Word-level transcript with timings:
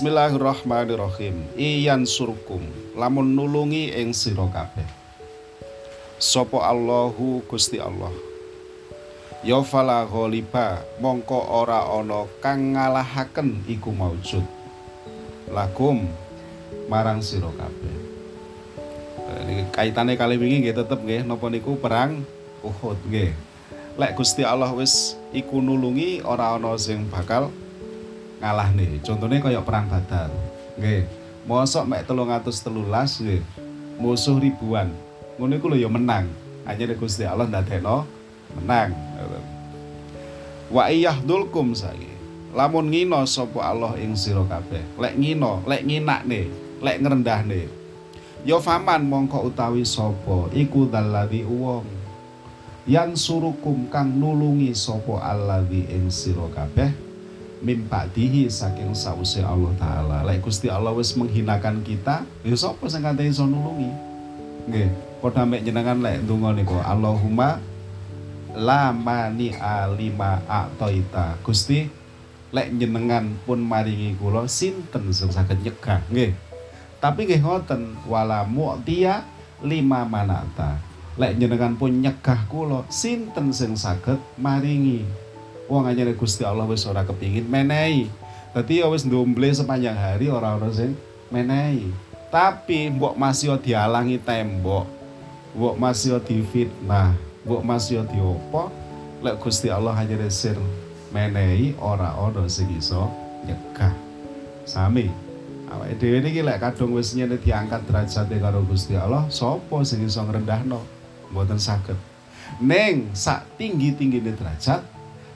Bismillahirrahmanirrahim. 0.00 1.60
Iyan 1.60 2.08
surkum 2.08 2.64
lamun 2.96 3.36
nulungi 3.36 3.92
ing 3.92 4.16
sira 4.16 4.48
kabeh. 4.48 4.88
Sopo 6.16 6.64
Allahu 6.64 7.44
Gusti 7.44 7.76
Allah. 7.76 8.08
Ya 9.44 9.60
fala 9.60 10.08
ghaliba 10.08 10.80
mongko 11.04 11.44
ora 11.52 11.84
ana 11.84 12.24
kang 12.40 12.80
ngalahaken 12.80 13.60
iku 13.68 13.92
maujud. 13.92 14.40
Lakum 15.52 16.08
marang 16.88 17.20
sira 17.20 17.52
kabeh. 17.52 17.96
Ini 19.44 19.68
kaitane 19.68 20.16
kali 20.16 20.40
wingi 20.40 20.64
nggih 20.64 20.80
tetep 20.80 20.96
nggih 21.04 21.28
napa 21.28 21.52
niku 21.52 21.76
perang 21.76 22.24
Uhud 22.64 22.96
nggih. 23.04 23.36
Lek 24.00 24.16
Gusti 24.16 24.48
Allah 24.48 24.72
wis 24.72 25.12
iku 25.36 25.60
nulungi 25.60 26.24
ora 26.24 26.56
ana 26.56 26.72
sing 26.80 27.04
bakal 27.12 27.52
ngalah 28.40 28.72
nih. 28.72 28.98
Contohnya 29.04 29.38
kayak 29.38 29.62
perang 29.62 29.86
Badar. 29.86 30.32
Nggih. 30.80 31.04
Mosok 31.44 31.84
mek 31.86 32.08
313 32.08 33.24
nggih. 33.24 33.42
Musuh 34.00 34.40
ribuan. 34.40 34.88
Ngono 35.36 35.52
iku 35.56 35.68
lho 35.68 35.76
ya 35.76 35.88
menang. 35.92 36.26
Hanya 36.64 36.96
Gusti 36.96 37.24
Allah 37.28 37.46
ndadekno 37.48 38.08
menang. 38.56 38.96
Wa 40.72 40.88
iyahdulkum 40.88 41.76
saiki. 41.76 42.08
Lamun 42.50 42.90
ngino 42.90 43.22
sapa 43.30 43.62
Allah 43.62 43.94
ing 44.00 44.18
sira 44.18 44.42
kabeh. 44.42 44.82
Lek 44.98 45.14
ngino, 45.14 45.62
lek 45.70 45.86
nginakne, 45.86 46.50
lek 46.82 46.98
ngrendahne. 46.98 47.70
Ya 48.42 48.56
faman 48.58 49.06
mongko 49.06 49.52
utawi 49.52 49.84
sapa 49.84 50.48
iku 50.56 50.88
dalladzi 50.88 51.44
wong 51.44 51.84
yang 52.88 53.12
surukum 53.12 53.92
kang 53.92 54.16
nulungi 54.16 54.72
sapa 54.72 55.20
alladzi 55.20 55.84
ing 55.92 56.08
sira 56.08 56.48
kabeh 56.48 56.88
mimpadihi 57.60 58.48
saking 58.48 58.96
sause 58.96 59.44
Allah 59.44 59.72
taala. 59.76 60.18
Lek 60.24 60.44
Gusti 60.44 60.72
Allah 60.72 60.92
wis 60.96 61.12
menghinakan 61.14 61.84
kita, 61.84 62.24
ya 62.44 62.56
sapa 62.56 62.88
sing 62.88 63.04
kate 63.04 63.28
iso 63.28 63.44
nulungi? 63.44 63.92
Nggih, 64.68 64.88
padha 65.20 65.44
mek 65.44 65.64
jenengan 65.64 66.00
lek 66.00 66.24
ndonga 66.24 66.56
niku 66.56 66.76
Allahumma 66.80 67.60
la 68.56 68.90
mani 68.90 69.52
alima 69.56 70.40
a'taita. 70.48 71.40
Gusti 71.44 71.86
lek 72.50 72.72
jenengan 72.80 73.36
pun 73.44 73.60
maringi 73.62 74.16
kula 74.16 74.48
sinten 74.48 75.12
sing 75.12 75.30
saged 75.30 75.60
nyegah 75.60 76.00
nggih. 76.10 76.32
Tapi 77.00 77.20
nggih 77.28 77.40
ngoten 77.44 78.04
wala 78.08 78.44
mu'tiya 78.44 79.24
lima 79.64 80.08
manata. 80.08 80.80
Lek 81.20 81.36
jenengan 81.36 81.76
pun 81.76 82.00
nyegah 82.00 82.48
kula 82.48 82.88
sinten 82.88 83.52
sing 83.52 83.76
saged 83.76 84.20
maringi 84.40 85.04
wong 85.70 85.86
anyane 85.86 86.18
Gusti 86.18 86.42
Allah 86.42 86.66
wis 86.66 86.82
ora 86.82 87.06
kepingin 87.06 87.46
menehi. 87.46 88.10
Dadi 88.50 88.82
ya 88.82 88.90
wis 88.90 89.06
ndomble 89.06 89.46
sepanjang 89.54 89.94
hari 89.94 90.26
ora 90.26 90.58
ana 90.58 90.66
sing 90.74 90.98
menehi. 91.30 91.94
Tapi 92.34 92.90
mbok 92.90 93.14
masih 93.14 93.54
dialangi 93.62 94.18
tembok. 94.18 94.90
Mbok 95.54 95.78
masih 95.78 96.18
difitnah, 96.18 97.14
mbok 97.46 97.62
masih 97.62 98.02
diopo, 98.10 98.74
lek 99.22 99.38
Gusti 99.38 99.70
Allah 99.70 99.94
hanya 99.94 100.18
sir 100.26 100.58
menehi 101.14 101.78
ora 101.78 102.18
ana 102.18 102.50
sing 102.50 102.66
iso 102.74 103.06
nyegah. 103.46 103.94
Sami. 104.66 105.06
Awake 105.70 106.02
dhewe 106.02 106.18
niki 106.18 106.42
lek 106.42 106.58
kadung 106.58 106.98
wis 106.98 107.14
nyene 107.14 107.38
diangkat 107.38 107.86
derajate 107.86 108.42
karo 108.42 108.66
Gusti 108.66 108.98
Allah, 108.98 109.30
sapa 109.30 109.86
sing 109.86 110.02
iso 110.02 110.18
ngrendahno? 110.26 110.82
Mboten 111.30 111.62
saged. 111.62 111.94
Ning 112.58 113.14
sak 113.14 113.46
tinggi-tinggine 113.54 114.34
derajat 114.34 114.82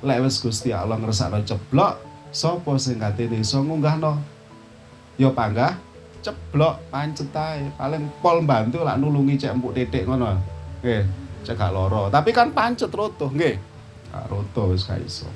lek 0.05 0.21
wis 0.21 0.37
Gusti 0.39 0.71
Allah 0.71 1.01
ngresakno 1.01 1.41
ceblok 1.43 1.99
sapa 2.29 2.77
sing 2.77 3.01
katene 3.01 3.41
iso 3.41 3.65
ngunggahno? 3.65 4.21
Ya 5.17 5.33
panggah 5.33 5.81
ceblok 6.21 6.81
pancet 6.93 7.33
paling 7.77 8.09
pol 8.21 8.45
bantu 8.45 8.85
lak 8.85 9.01
nulungi 9.01 9.41
cek 9.41 9.57
empuk 9.57 9.73
titik 9.73 10.05
ngono. 10.05 10.37
Nggih 10.85 11.03
cek 11.49 11.57
gak 11.57 11.73
loro 11.73 12.13
tapi 12.13 12.31
kan 12.37 12.53
pancet 12.53 12.93
roto 12.93 13.33
nggih. 13.33 13.57
Roto 14.29 14.71
wis 14.71 14.85
gak 14.85 15.01
iso. 15.01 15.27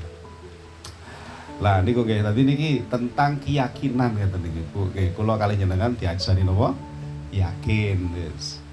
Lah 1.58 1.80
niku 1.82 2.04
nggih. 2.04 2.22
Tadi 2.22 2.40
niki 2.44 2.70
tentang 2.86 3.40
keyakinan 3.42 4.14
ngeten 4.14 4.40
niki 4.44 4.62
Bu. 4.70 4.92
Nggih 4.92 5.16
kula 5.16 5.34
kali 5.40 5.56
jenengan 5.56 5.96
diajari 5.96 6.44
napa? 6.44 6.76
Yakin 7.32 7.98
wis 8.14 8.67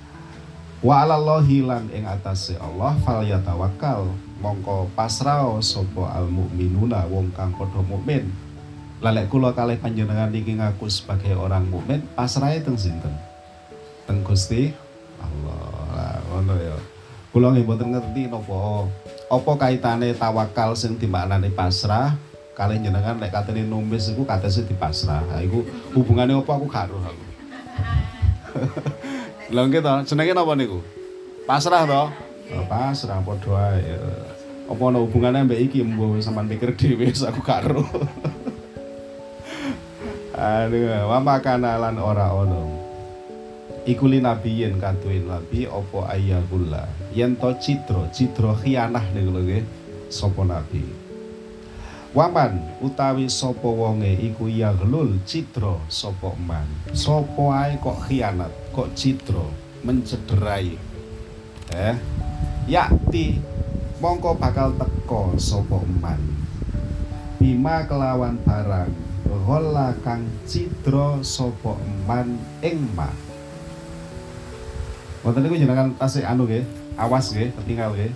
wa 0.84 1.06
alallahi 1.06 1.64
lan 1.64 1.88
ing 1.94 2.04
atase 2.04 2.60
Allah 2.60 2.98
fal 3.04 3.24
yatawakkal 3.24 4.12
mongko 4.44 4.92
pasrah 4.92 5.48
sapa 5.64 6.12
al 6.12 6.28
mukminuna 6.28 7.08
wong 7.08 7.32
kang 7.32 7.56
padha 7.56 7.80
mukmin. 7.86 8.28
Lalek 9.04 9.28
kula 9.28 9.52
kalih 9.52 9.76
panjenengan 9.78 10.32
niki 10.32 10.56
ngaku 10.56 10.88
sebagai 10.88 11.36
orang 11.36 11.68
mukmin, 11.68 12.00
pasrahe 12.16 12.64
teng 12.64 12.80
sinten? 12.80 13.12
Teng 14.08 14.24
Gusti 14.24 14.72
Allah. 15.20 15.76
Lah 15.96 16.16
ngono 16.32 16.56
ya. 16.58 16.76
Kula 17.36 17.52
nggih 17.52 17.68
mboten 17.68 17.92
ngerti 17.92 18.32
napa 18.32 18.88
apa 19.28 19.52
kaitane 19.60 20.16
tawakal 20.16 20.72
sing 20.80 20.96
dimaknani 20.96 21.52
pasrah 21.52 22.16
kalih 22.56 22.80
jenengan 22.80 23.20
lek 23.20 23.36
katene 23.36 23.68
numis 23.68 24.08
iku 24.16 24.24
katese 24.24 24.64
dipasrah. 24.64 25.28
Ha 25.36 25.44
iku 25.44 25.68
hubungane 25.92 26.32
apa 26.32 26.52
aku 26.56 26.66
gak 26.72 26.88
aku. 26.88 27.26
Lha 29.46 29.62
nggih 29.70 29.82
to, 29.86 29.94
jenenge 30.10 30.34
napa 30.34 30.58
niku? 30.58 30.82
Pasrah 31.46 31.86
to? 31.86 32.04
Oh, 32.58 32.66
pasrah 32.66 33.22
padha 33.22 33.78
ae. 33.78 33.94
Apa 34.66 34.82
ana 34.90 34.98
hubungane 34.98 35.46
mbek 35.46 35.70
iki 35.70 35.86
mbok 35.86 36.18
sampean 36.18 36.50
pikir 36.50 36.74
dhewe 36.74 37.14
aku 37.14 37.42
gak 37.46 37.70
ero. 37.70 37.86
Aduh, 40.34 41.06
wa 41.06 41.22
makana 41.22 41.78
lan 41.78 42.02
ora 42.02 42.34
ono. 42.34 42.74
Iku 43.86 44.10
li 44.10 44.18
nabiyin 44.18 44.82
katuin 44.82 45.30
nabi 45.30 45.70
apa 45.70 46.18
ayakulla. 46.18 46.90
Yen 47.14 47.38
to 47.38 47.54
citra, 47.62 48.10
citra 48.10 48.58
khianah 48.58 49.14
niku 49.14 49.30
lho 49.30 49.42
nggih. 49.46 49.64
Sapa 50.10 50.42
nabi? 50.42 51.05
Waman 52.16 52.80
utawi 52.80 53.28
sapa 53.28 53.68
wonge 53.68 54.08
iku 54.08 54.48
yaglul 54.48 55.20
citra 55.28 55.84
sapa 55.92 56.32
man. 56.40 56.64
Sapa 56.96 57.68
ae 57.68 57.76
kok 57.76 58.08
khianat, 58.08 58.56
kok 58.72 58.96
citra 58.96 59.44
mencederai. 59.84 60.80
Eh, 61.76 61.96
yakti 62.72 63.44
mongko 64.00 64.40
bakal 64.40 64.72
teko 64.80 65.36
sapa 65.36 65.84
man 66.00 66.24
bima 67.36 67.84
kelawan 67.84 68.40
barang 68.48 68.90
ghola 69.28 69.92
kang 70.02 70.24
cidra 70.48 71.20
sapa 71.20 71.76
man 72.08 72.40
ing 72.64 72.80
ma 72.96 73.12
Wonten 75.26 75.42
niku 75.42 75.58
jenengan 75.58 75.90
tasik 75.98 76.22
anu 76.22 76.46
nggih, 76.46 76.62
awas 77.02 77.34
nggih, 77.34 77.50
ketinggal 77.58 77.98
nggih. 77.98 78.14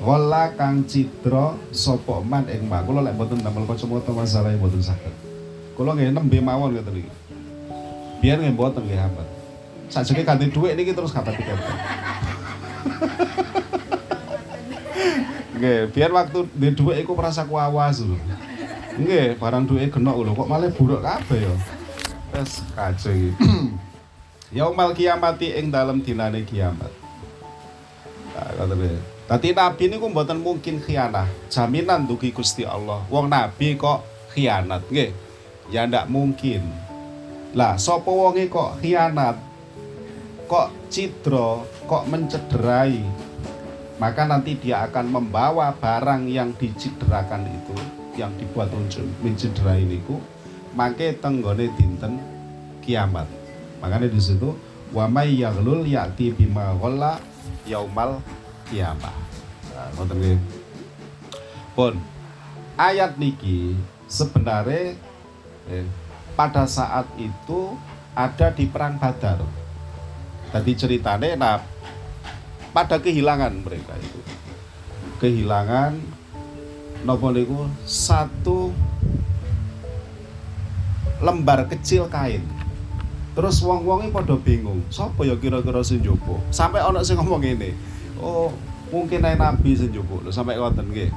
Ghola 0.00 0.56
kang 0.56 0.80
cidra 0.88 1.60
sapa 1.76 2.24
man 2.24 2.48
ing 2.48 2.64
ma. 2.64 2.80
Kula 2.80 3.04
lek 3.04 3.20
mboten 3.20 3.44
damel 3.44 3.68
kacamata 3.68 4.16
masalah 4.16 4.56
mboten 4.56 4.80
saged. 4.80 5.12
Kula 5.76 5.92
nggih 5.92 6.08
nembe 6.08 6.40
mawon 6.40 6.72
ngoten 6.72 7.04
iki. 7.04 7.12
Biar 8.24 8.40
nggih 8.40 8.56
mboten 8.56 8.80
nggih 8.88 8.96
hambat. 8.96 9.28
Sakjane 9.92 10.24
ganti 10.24 10.48
dhuwit 10.48 10.72
niki 10.72 10.96
terus 10.96 11.12
kapan 11.12 11.36
tiket. 11.36 11.58
Nggih, 15.60 15.92
biar 15.92 16.08
waktu 16.08 16.48
di 16.56 16.72
dhuwit 16.72 17.04
iku 17.04 17.12
merasa 17.12 17.44
kuawas 17.44 18.00
lho. 18.00 18.16
Nggih, 18.96 19.36
barang 19.36 19.68
dhuwit 19.68 19.92
genok 19.92 20.16
lho 20.24 20.32
kok 20.32 20.48
malah 20.48 20.72
buruk 20.72 21.04
kabeh 21.04 21.44
ya. 21.44 21.52
Wes 22.32 22.64
kacau 22.72 23.12
iki. 23.12 23.36
Yaumal 24.56 24.96
kiamati 24.96 25.52
ing 25.52 25.68
dalem 25.68 26.00
dinane 26.00 26.48
kiamat. 26.48 26.88
Nah, 28.32 28.48
ngoten 28.56 29.19
Tadi 29.30 29.54
nabi 29.54 29.86
niku 29.86 30.10
mboten 30.10 30.42
mungkin 30.42 30.82
khianah. 30.82 31.30
Jaminan 31.46 32.10
dugi 32.10 32.34
Gusti 32.34 32.66
Allah. 32.66 33.06
Wong 33.06 33.30
nabi 33.30 33.78
kok 33.78 34.02
khianat, 34.34 34.82
nggih. 34.90 35.14
Ya 35.70 35.86
ndak 35.86 36.10
mungkin. 36.10 36.66
Lah, 37.54 37.78
sapa 37.78 38.10
wonge 38.10 38.50
kok 38.50 38.82
khianat? 38.82 39.38
Kok 40.50 40.90
cidra, 40.90 41.62
kok 41.86 42.10
mencederai, 42.10 43.06
maka 44.00 44.24
nanti 44.24 44.56
dia 44.56 44.88
akan 44.88 45.12
membawa 45.12 45.76
barang 45.76 46.24
yang 46.24 46.56
dicederakan 46.56 47.44
itu 47.52 47.76
yang 48.16 48.32
dibuat 48.40 48.72
untuk 48.72 49.04
mencederai 49.20 49.84
itu 49.84 50.16
maka 50.72 51.12
tenggone 51.20 51.68
dinten 51.76 52.16
kiamat 52.80 53.28
makanya 53.84 54.08
di 54.08 54.16
situ 54.16 54.56
wa 54.96 55.04
may 55.04 55.36
yaghlul 55.36 55.84
ya'ti 55.84 56.32
bima 56.32 56.72
ghalla 56.80 57.20
yaumal 57.68 58.24
kiamat 58.72 59.12
ngoten 59.96 60.40
pun 61.72 61.94
ayat 62.76 63.16
niki 63.16 63.76
sebenarnya 64.10 64.96
eh, 65.70 65.86
pada 66.34 66.68
saat 66.68 67.06
itu 67.16 67.76
ada 68.12 68.52
di 68.52 68.66
perang 68.68 68.98
Badar 69.00 69.40
tadi 70.50 70.72
ceritanya 70.74 71.28
nah 71.38 71.56
pada 72.70 73.00
kehilangan 73.00 73.54
mereka 73.62 73.94
itu 73.98 74.20
kehilangan 75.20 76.00
nopo 77.04 77.32
niku 77.32 77.68
satu 77.88 78.72
lembar 81.20 81.68
kecil 81.68 82.08
kain. 82.08 82.40
Terus 83.36 83.62
wong-wonge 83.62 84.10
padha 84.10 84.34
bingung, 84.36 84.82
sapa 84.90 85.22
ya 85.22 85.38
kira-kira 85.38 85.80
sing? 85.86 86.02
Sampai 86.50 86.82
ana 86.82 87.00
sing 87.06 87.14
ngomong 87.14 87.40
ini, 87.46 87.72
oh 88.18 88.50
mungkin 88.90 89.22
nabi 89.22 89.70
sing 89.78 89.94
njupuk. 89.94 90.26
Sampai 90.34 90.58
ngoten 90.58 90.90
nggih. 90.90 91.10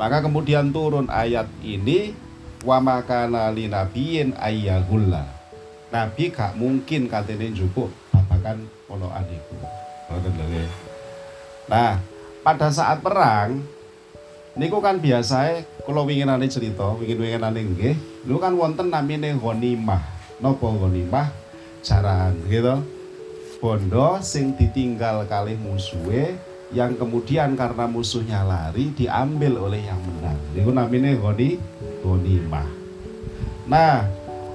Maka 0.00 0.24
kemudian 0.24 0.72
turun 0.72 1.06
ayat 1.12 1.46
ini 1.60 2.16
wa 2.64 2.80
makana 2.80 3.52
li 3.52 3.68
nabiyin 3.68 4.34
ayyagulla. 4.40 5.28
Nabi 5.92 6.32
gak 6.32 6.56
mungkin 6.56 7.06
katene 7.06 7.52
njupuk 7.52 7.92
babakan 8.08 8.64
polokan 8.88 9.28
iku. 9.28 9.56
Nah, 11.68 12.00
pada 12.44 12.68
saat 12.72 13.00
perang 13.04 13.60
niku 14.56 14.80
kan 14.84 15.00
biasa 15.00 15.64
kalau 15.84 16.04
winginane 16.04 16.48
cerita, 16.48 16.96
wingin-winginane 16.96 17.60
nggih, 17.64 17.94
niku 18.24 18.38
kan 18.40 18.56
wonten 18.56 18.88
namine 18.92 19.36
ghanimah. 19.36 20.02
Napa 20.40 20.68
ghanimah? 20.68 21.28
Jaran 21.82 22.34
gitu. 22.46 22.82
Bondo 23.62 24.18
sing 24.22 24.58
ditinggal 24.58 25.26
kalih 25.30 25.54
musuhe 25.54 26.34
yang 26.72 26.96
kemudian 26.96 27.52
karena 27.54 27.84
musuhnya 27.84 28.42
lari 28.44 28.92
diambil 28.96 29.68
oleh 29.68 29.84
yang 29.84 30.00
menang. 30.00 30.40
Itu 30.56 30.72
namanya 30.72 31.12
goni 31.20 32.36
mah. 32.48 32.68
Nah, 33.68 34.08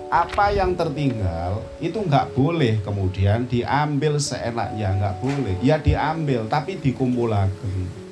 apa 0.09 0.51
yang 0.51 0.73
tertinggal 0.73 1.63
itu 1.77 1.99
nggak 1.99 2.33
boleh 2.33 2.81
kemudian 2.81 3.45
diambil 3.45 4.17
seenaknya 4.17 4.97
nggak 4.97 5.15
boleh. 5.21 5.55
Ya 5.61 5.77
diambil 5.77 6.49
tapi 6.49 6.75
dikumpulakan. 6.81 8.07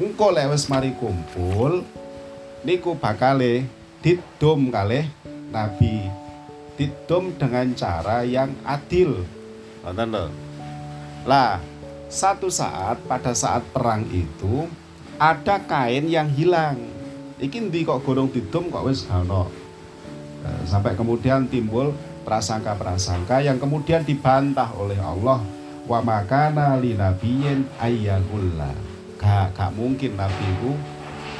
Engko 0.00 0.32
lewes 0.32 0.66
mari 0.66 0.96
kumpul 0.96 1.84
niku 2.66 2.96
bakale 2.96 3.68
didom 4.00 4.72
kalih 4.72 5.04
Nabi 5.52 6.20
didom 6.80 7.36
dengan 7.36 7.76
cara 7.76 8.24
yang 8.24 8.56
adil. 8.64 9.20
Lah, 11.28 11.60
satu 12.10 12.50
saat 12.50 12.98
pada 13.06 13.30
saat 13.32 13.62
perang 13.70 14.02
itu 14.10 14.66
ada 15.16 15.62
kain 15.62 16.10
yang 16.10 16.26
hilang. 16.26 16.76
Iki 17.38 17.70
ndi 17.70 17.86
kok 17.86 18.02
gorong 18.02 18.28
didom 18.28 18.68
kok 18.68 18.84
wis 18.84 19.06
ono. 19.06 19.46
Nah, 20.42 20.60
sampai 20.66 20.98
kemudian 20.98 21.46
timbul 21.46 21.94
prasangka-prasangka 22.26 23.40
yang 23.40 23.56
kemudian 23.56 24.02
dibantah 24.02 24.74
oleh 24.76 24.98
Allah 24.98 25.40
wa 25.86 25.98
makana 26.02 26.76
li 26.76 26.98
nabiyyin 26.98 27.64
ayyahulla. 27.78 28.74
Gak, 29.16 29.54
gak 29.54 29.70
mungkin 29.76 30.16
nabi 30.16 30.48
ku 30.64 30.72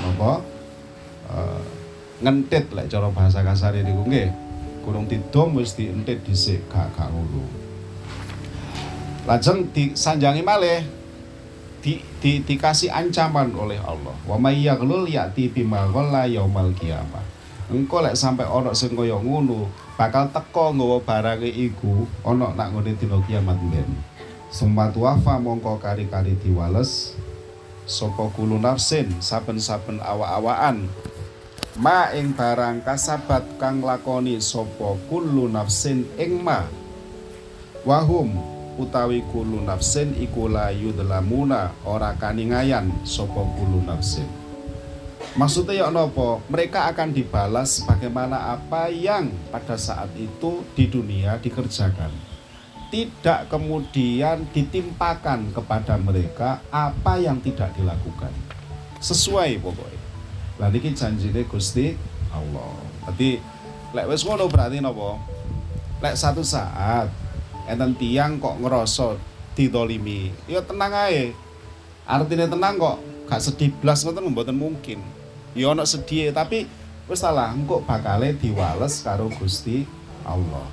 napa 0.01 0.45
uh, 1.33 1.61
ngentit 2.21 2.69
lek 2.73 2.93
cara 2.93 3.09
bahasa 3.09 3.41
kasar 3.41 3.73
niku 3.81 4.05
nggih 4.05 4.29
kurung 4.85 5.09
didom 5.09 5.57
wis 5.57 5.73
dientit 5.73 6.21
dhisik 6.25 6.61
gak 6.69 6.93
gak 6.93 7.09
ngono 7.09 7.60
lajeng 9.29 9.69
disanjangi 9.73 10.41
malih 10.41 10.85
di, 11.81 12.01
di, 12.21 12.45
dikasih 12.45 12.93
ancaman 12.93 13.53
oleh 13.57 13.81
Allah. 13.81 14.15
Wa 14.29 14.37
may 14.37 14.61
yaghlul 14.61 15.09
ya'ti 15.09 15.49
bima 15.49 15.89
ghalla 15.89 16.29
yaumal 16.29 16.73
qiyamah. 16.77 17.25
Engko 17.71 18.03
lek 18.03 18.19
sampai 18.19 18.51
ana 18.51 18.75
sing 18.75 18.99
kaya 18.99 19.15
ngono 19.15 19.71
bakal 19.95 20.27
teko 20.35 20.75
nggawa 20.75 20.99
barange 21.07 21.47
iku 21.47 22.03
ana 22.27 22.51
nak 22.51 22.75
ngene 22.75 22.99
dina 22.99 23.23
kiamat 23.23 23.63
men 23.63 23.87
Summa 24.51 24.91
wafa 24.91 25.39
mongko 25.39 25.79
kari-kari 25.79 26.35
diwales 26.43 27.15
sapa 27.87 28.27
kulo 28.35 28.59
nafsin 28.59 29.23
saben-saben 29.23 30.03
awa-awaan 30.03 30.91
ma 31.79 32.11
ing 32.11 32.35
barang 32.35 32.83
kasabat 32.83 33.47
kang 33.63 33.79
lakoni 33.87 34.43
sapa 34.43 34.99
kullu 35.07 35.47
nafsin 35.47 36.03
ing 36.19 36.43
ma. 36.43 36.67
Wahum 37.87 38.35
utawi 38.81 39.21
kullu 39.29 39.61
nafsin 39.61 40.17
iku 40.17 40.49
la 40.49 40.73
yudlamuna 40.73 41.77
ora 41.85 42.17
kaningayan 42.17 42.89
sapa 43.05 43.45
kullu 43.57 43.85
nafsin 43.85 44.41
Maksudnya 45.39 45.87
ya 45.87 45.95
nopo, 45.95 46.43
mereka 46.51 46.91
akan 46.91 47.15
dibalas 47.15 47.87
bagaimana 47.87 48.51
apa 48.51 48.91
yang 48.91 49.31
pada 49.55 49.79
saat 49.79 50.11
itu 50.19 50.67
di 50.75 50.91
dunia 50.91 51.39
dikerjakan. 51.39 52.11
Tidak 52.91 53.47
kemudian 53.47 54.51
ditimpakan 54.51 55.55
kepada 55.55 55.95
mereka 56.03 56.59
apa 56.75 57.23
yang 57.23 57.39
tidak 57.39 57.71
dilakukan. 57.79 58.35
Sesuai 58.99 59.63
pokoknya. 59.63 60.03
Lah 60.59 60.67
niki 60.67 60.91
janjine 60.99 61.47
Gusti 61.47 61.95
Allah. 62.35 62.75
Berarti 63.07 63.39
lek 63.95 64.07
wis 64.11 64.27
ngono 64.27 64.51
berarti 64.51 64.83
napa? 64.83 65.15
Lek 66.03 66.19
satu 66.19 66.43
saat 66.43 67.07
enten 67.71 67.95
tiang 67.95 68.43
kok 68.43 68.59
ngerasa 68.59 69.15
didolimi, 69.55 70.35
ya 70.51 70.61
tenang 70.63 70.91
ae. 70.91 71.31
Artinya 72.05 72.51
tenang 72.51 72.75
kok, 72.77 72.97
gak 73.31 73.39
sedih 73.39 73.71
blas 73.79 74.03
ngoten 74.03 74.27
mboten 74.35 74.59
mungkin. 74.59 74.99
Ya 75.55 75.71
ana 75.71 75.87
sedih 75.87 76.35
tapi 76.35 76.67
wis 77.07 77.23
salah 77.23 77.51
engko 77.55 77.83
bakale 77.87 78.35
diwales 78.35 79.03
karo 79.03 79.31
Gusti 79.39 79.87
Allah. 80.27 80.67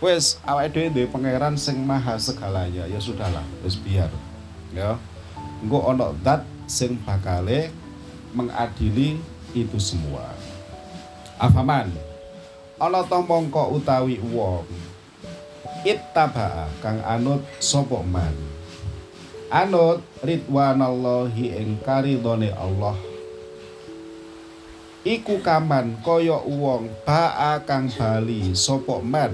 Wes 0.00 0.40
awake 0.48 0.72
dhewe 0.72 0.88
duwe 0.92 1.06
pangeran 1.12 1.60
sing 1.60 1.76
maha 1.84 2.16
segalanya, 2.16 2.88
ya 2.88 2.96
sudahlah, 2.96 3.44
wis 3.60 3.76
biar. 3.76 4.08
Ya. 4.72 4.96
Engko 5.60 5.92
ana 5.92 6.16
zat 6.24 6.44
sing 6.64 6.96
bakale 7.04 7.68
mengadili 8.32 9.20
itu 9.52 9.76
semua. 9.76 10.24
Afaman 11.40 11.92
ana 12.80 13.04
to 13.04 13.20
mongko 13.20 13.76
utawi 13.76 14.16
wong 14.32 14.64
ittaba 15.86 16.68
kang 16.84 17.00
anut 17.04 17.44
sapa 17.62 18.00
man? 18.04 18.32
Anut 19.50 20.04
ridwanallahi 20.22 21.56
ing 21.58 21.80
karidone 21.82 22.54
Allah. 22.54 22.94
Iku 25.00 25.40
kaman 25.40 26.04
kaya 26.04 26.36
wong 26.44 26.92
baa 27.08 27.58
kang 27.64 27.88
bali 27.88 28.52
sapa 28.52 29.00
man? 29.00 29.32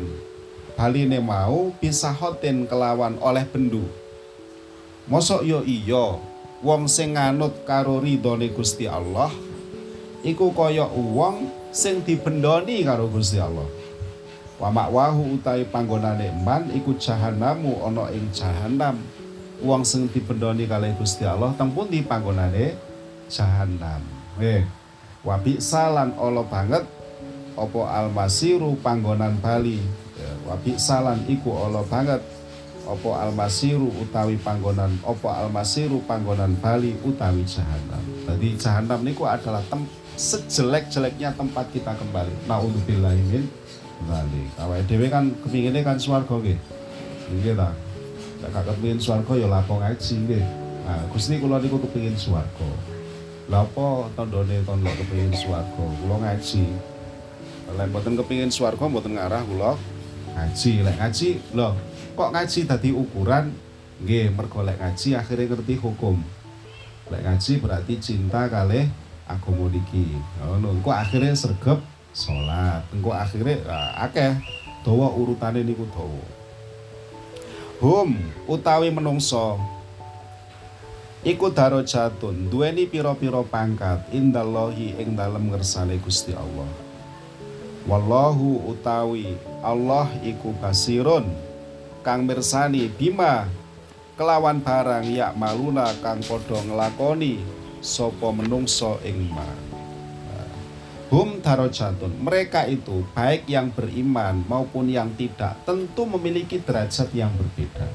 Baline 0.77 1.19
mau 1.25 1.73
bisa 1.81 2.13
hoten 2.13 2.69
kelawan 2.69 3.17
oleh 3.19 3.43
bendu. 3.49 3.85
Mosok 5.09 5.47
yo 5.47 5.63
iya 5.63 6.19
wong 6.65 6.89
sing 6.89 7.15
nganut 7.15 7.63
karo 7.69 8.01
ridhone 8.01 8.49
Gusti 8.51 8.89
Allah 8.89 9.31
iku 10.27 10.51
kaya 10.51 10.89
wong 10.91 11.47
sing 11.71 12.03
dibendoni 12.03 12.83
karo 12.83 13.07
Gusti 13.07 13.39
Allah 13.39 13.69
wa 14.57 14.69
makwahu 14.73 15.37
utawi 15.37 15.69
panggonane 15.69 16.33
man 16.41 16.69
iku 16.73 16.97
jahannamu 16.97 17.77
ana 17.85 18.09
ing 18.13 18.33
jahanam 18.33 18.97
wong 19.61 19.85
sing 19.85 20.09
dibendoni 20.09 20.65
kalih 20.65 20.97
Gusti 20.97 21.29
Allah 21.29 21.53
teng 21.57 21.73
pundi 21.73 22.01
panggonane? 22.01 22.77
Jahanam 23.27 24.01
eh 24.41 24.65
wa 25.27 25.37
salan 25.59 26.15
ala 26.17 26.47
banget 26.47 26.85
apa 27.57 27.81
almasiru 27.89 28.79
panggonan 28.85 29.41
bali? 29.43 29.83
Ya, 30.17 30.31
wa 30.47 30.57
salan 30.79 31.25
iku 31.29 31.53
ala 31.57 31.83
banget 31.85 32.21
opo 32.87 33.19
almasiru 33.19 33.91
utawi 33.99 34.39
panggonan 34.39 34.95
opo 35.03 35.27
almasiru 35.29 35.99
panggonan 36.07 36.55
Bali 36.63 36.95
utawi 37.03 37.43
jahanam. 37.43 38.03
Jadi 38.25 38.49
jahanam 38.57 39.03
niku 39.03 39.27
adalah 39.27 39.61
tem 39.67 39.83
sejelek-jeleknya 40.17 41.35
tempat 41.35 41.69
kita 41.75 41.93
kembali. 41.99 42.47
Nauzubillahi 42.47 43.23
min 43.29 43.45
dzalik. 44.05 44.51
Awake 44.61 44.85
dhewe 44.85 45.07
kan 45.09 45.25
kepinginnya 45.41 45.81
kan 45.87 45.97
swarga 45.97 46.35
nggih. 46.37 46.59
Nggih 47.33 47.55
ta. 47.57 47.71
Nek 48.45 48.49
gak 48.53 48.65
kepingin 48.69 49.01
swarga 49.01 49.33
ya 49.39 49.47
lapo 49.49 49.81
ngaji 49.81 50.15
nggih. 50.29 50.45
Nah, 50.87 51.03
Gusti 51.11 51.41
kula 51.41 51.57
niku 51.59 51.81
kepingin 51.89 52.17
swarga. 52.19 52.69
Lha 53.47 53.63
apa 53.63 54.11
tandane 54.19 54.61
kon 54.67 54.85
kepingin 54.85 55.33
swarga? 55.33 55.85
Kula 56.03 56.17
ngaji. 56.21 56.65
Lain 57.77 57.89
mboten 57.91 58.15
kepingin 58.21 58.53
swarga 58.53 58.85
mboten 58.85 59.17
ngarah 59.17 59.43
kula 59.49 59.73
ngaji. 60.37 60.73
Lek 60.85 60.97
ngaji 61.01 61.29
lho 61.57 61.69
kok 62.17 62.33
ngaji 62.33 62.61
tadi 62.65 62.91
ukuran 62.97 63.53
nggih 64.01 64.33
mergo 64.33 64.65
lek 64.65 64.81
ngaji 64.81 65.17
akhirnya 65.21 65.53
ngerti 65.53 65.75
hukum 65.77 66.25
lek 67.13 67.23
ngaji 67.29 67.53
berarti 67.61 67.95
cinta 68.01 68.49
kali 68.49 68.89
agama 69.29 69.69
niki 69.69 70.17
ngono 70.41 70.81
engko 70.81 70.97
akhirnya 70.97 71.37
sergap 71.37 71.85
salat 72.17 72.81
engko 72.97 73.13
akhirnya 73.13 73.61
ah, 73.69 74.09
akeh. 74.09 74.33
Dawa 74.81 75.13
urutane 75.13 75.61
niku 75.67 75.85
dawa. 75.93 76.25
Hum 77.83 78.17
utawi 78.49 78.89
menungso. 78.89 79.61
Iku 81.27 81.51
darajatun 81.51 82.47
duweni 82.49 82.87
pira-pira 82.87 83.43
pangkat 83.43 84.07
indallahi 84.15 84.95
ing 84.97 85.19
dalem 85.19 85.51
ngersane 85.51 85.99
Gusti 85.99 86.31
Allah. 86.33 86.71
Wallahu 87.85 88.63
utawi 88.71 89.35
Allah 89.59 90.07
iku 90.23 90.55
basirun 90.63 91.27
kang 92.07 92.23
mirsani 92.23 92.87
bima 92.87 93.51
kelawan 94.15 94.63
barang 94.63 95.11
yak 95.11 95.35
maluna 95.35 95.91
kang 95.99 96.23
padha 96.23 96.63
nglakoni 96.63 97.43
sapa 97.83 98.31
menungso 98.31 99.03
ing 99.03 99.27
hum 101.11 101.39
darajatun. 101.43 102.13
Mereka 102.23 102.67
itu 102.67 103.07
baik 103.15 103.47
yang 103.47 103.71
beriman 103.71 104.43
maupun 104.47 104.91
yang 104.91 105.11
tidak 105.15 105.59
tentu 105.63 106.07
memiliki 106.07 106.59
derajat 106.59 107.11
yang 107.15 107.31
berbeda. 107.39 107.87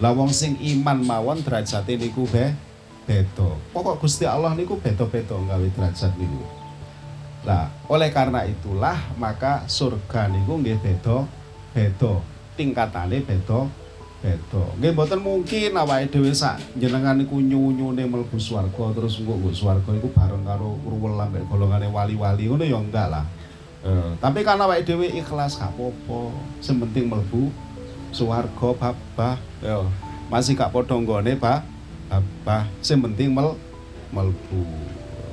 Lawong 0.00 0.32
sing 0.32 0.58
iman 0.58 0.98
mawon 1.04 1.44
derajat 1.44 1.86
niku 1.86 2.26
be 2.30 2.52
beda. 3.04 3.54
Pokok 3.70 4.02
Gusti 4.02 4.24
Allah 4.24 4.56
niku 4.56 4.80
beda-beda 4.80 5.36
gawe 5.36 5.66
derajat 5.76 6.12
niku. 6.16 6.42
Lah 7.42 7.68
oleh 7.90 8.08
karena 8.14 8.46
itulah 8.46 8.96
maka 9.18 9.66
surga 9.66 10.30
niku 10.30 10.62
nggih 10.62 10.78
beda 10.78 11.26
beda 11.74 12.14
tingkatane 12.54 13.24
beda 13.24 13.66
beda. 14.22 14.62
Nggih 14.78 14.92
mboten 14.94 15.20
mungkin 15.20 15.74
awake 15.74 16.14
dhewe 16.14 16.30
sak 16.30 16.62
jenengan 16.78 17.18
iku 17.18 17.42
nyunyune 17.42 18.06
mlebu 18.06 18.38
swarga 18.38 18.94
terus 18.94 19.18
engko 19.18 19.34
nggo 19.34 19.50
swarga 19.50 19.90
iku 19.98 20.08
bareng 20.14 20.46
karo 20.46 20.78
ruwel 20.86 21.18
ambek 21.18 21.42
golongane 21.50 21.90
wali-wali 21.90 22.46
ngono 22.46 22.62
ya 22.62 22.78
enggak 22.78 23.08
lah. 23.10 23.26
Eh, 23.82 24.14
tapi 24.22 24.46
kan 24.46 24.62
awake 24.62 24.86
dhewe 24.86 25.10
ikhlas 25.10 25.58
gak 25.58 25.74
apa-apa. 25.74 26.30
Sing 26.62 26.78
penting 26.78 27.10
mlebu 27.10 27.50
swarga 28.14 28.68
babah. 28.78 29.36
Masih 30.30 30.54
gak 30.54 30.70
padha 30.70 30.96
nggone, 30.96 31.34
Pak. 31.36 31.60
Babah. 32.06 32.70
Sing 32.78 33.02
penting 33.02 33.34
mel 33.34 33.58
mlebu. 34.14 34.62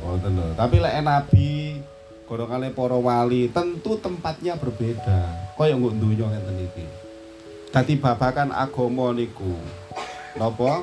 Lho. 0.10 0.58
Tapi 0.58 0.81
lek 0.81 1.05
nabi 1.05 1.77
golongane 2.25 2.74
para 2.74 2.98
wali 2.98 3.46
tentu 3.53 4.01
tempatnya 4.01 4.58
berbeda. 4.58 5.53
Kaya 5.53 5.77
nggo 5.77 5.93
donya 5.93 6.25
ngeten 6.34 6.65
iki. 6.65 7.09
Dadi 7.70 8.02
babakan 8.02 8.50
agama 8.50 9.14
niku 9.14 9.54
napa 10.42 10.82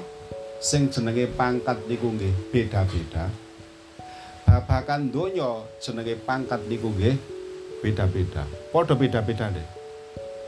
sing 0.63 0.87
jenenge 0.87 1.27
pangkat 1.35 1.83
niku 1.91 2.15
nggih 2.15 2.31
beda-beda. 2.55 3.27
Babakan 4.47 5.11
donya 5.11 5.67
jenenge 5.83 6.15
pangkat 6.23 6.63
niku 6.71 6.95
nggih 6.95 7.19
beda-beda. 7.83 8.47
Padha 8.71 8.95
beda-beda 8.95 9.51
deh. 9.51 9.67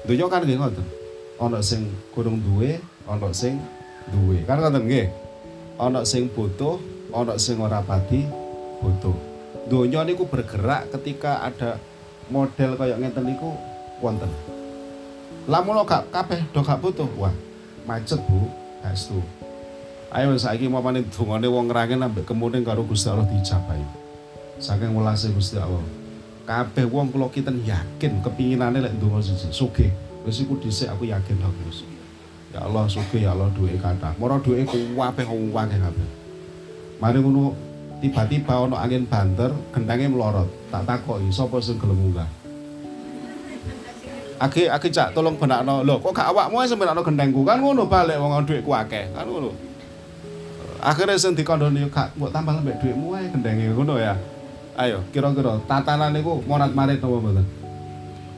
Donya 0.07 0.30
kan 0.30 0.47
nggih 0.47 0.62
ngoten. 0.62 0.87
Ana 1.42 1.59
sing 1.59 1.90
kurang 2.14 2.38
duwe, 2.38 2.78
ana 3.11 3.35
sing 3.35 3.59
duwe. 4.14 4.47
Kan 4.47 4.62
ngoten 4.62 4.87
nggih. 4.87 5.11
Ana 5.75 6.07
sing 6.07 6.30
butuh, 6.30 6.78
ana 7.11 7.35
sing 7.35 7.59
ora 7.59 7.83
pati 7.83 8.23
butuh. 8.78 9.18
Donya 9.66 10.07
niku 10.07 10.30
bergerak 10.30 10.95
ketika 10.95 11.42
ada 11.42 11.83
model 12.30 12.78
kaya 12.78 12.95
ngeten 12.95 13.26
niku 13.26 13.59
wonten. 13.99 14.57
Lamun 15.48 15.80
gak 15.88 16.12
kabeh 16.12 16.44
do 16.52 16.60
gak 16.60 16.76
butuh. 16.76 17.08
Wah, 17.16 17.32
macet, 17.88 18.20
Bu. 18.28 18.52
Astu. 18.84 19.16
Ayo 20.12 20.36
saiki 20.36 20.68
mamane 20.68 21.04
dungane 21.08 21.48
wong 21.48 21.68
ngerangen 21.68 22.04
ambek 22.04 22.24
kemudian 22.28 22.64
karo 22.64 22.84
Gusti 22.84 23.08
Allah 23.08 23.28
dijabahi. 23.28 23.84
Saking 24.60 24.92
welase 24.92 25.32
Gusti 25.32 25.56
Allah. 25.56 25.84
Kabeh 26.48 26.88
wong 26.88 27.12
kula 27.12 27.28
kinten 27.28 27.60
yakin 27.64 28.24
kepinginane 28.24 28.80
lek 28.80 28.96
ndonga 28.96 29.20
siji 29.20 29.52
sugih. 29.52 29.92
Wis 30.24 30.40
iku 30.40 30.56
dhisik 30.60 30.88
aku 30.88 31.08
yakin 31.08 31.36
lah 31.40 31.52
Gus. 31.64 31.84
Ya 32.52 32.64
Allah 32.64 32.88
sugih 32.88 33.24
ya 33.24 33.36
Allah 33.36 33.52
duwe 33.52 33.76
kathah. 33.76 34.16
Moro 34.16 34.40
duwe 34.40 34.64
kuwabe 34.64 35.24
akeh 35.28 35.80
kabeh. 35.80 36.08
Mari 37.00 37.18
ngono 37.20 37.52
tiba-tiba 38.00 38.64
ana 38.64 38.80
angin 38.80 39.04
banter, 39.04 39.52
gendangnya 39.76 40.08
melorot. 40.08 40.48
Tak 40.72 40.88
takoki 40.88 41.28
sapa 41.28 41.60
sing 41.60 41.76
gelem 41.76 42.00
munggah. 42.00 42.38
Ake 44.38 44.71
ake 44.71 44.88
cak 44.95 45.11
tolong 45.18 45.35
benakno. 45.35 45.83
Lho, 45.83 45.99
kok 45.99 46.14
gak 46.14 46.30
awakmu 46.30 46.62
sing 46.62 46.78
benakno 46.78 47.02
gendengku? 47.02 47.42
Kan 47.42 47.59
ngono 47.59 47.90
balik 47.90 48.23
wong 48.23 48.47
dhuwitku 48.47 48.71
akeh. 48.71 49.11
Kan 49.11 49.26
ngono. 49.26 49.50
Akhirnya 50.78 51.18
sing 51.18 51.35
dikandani 51.35 51.90
gak 51.90 52.14
mbok 52.14 52.30
tambah 52.30 52.54
lembek 52.54 52.78
dhuwitmu 52.78 53.18
ae 53.18 53.26
gendenge 53.35 53.66
ngono 53.75 53.99
ya. 53.99 54.14
Ayo, 54.78 55.02
kira-kira 55.11 55.59
tatanan 55.66 56.14
niku 56.14 56.38
morat 56.47 56.71
marit 56.71 57.02
apa 57.02 57.16
mboten? 57.18 57.47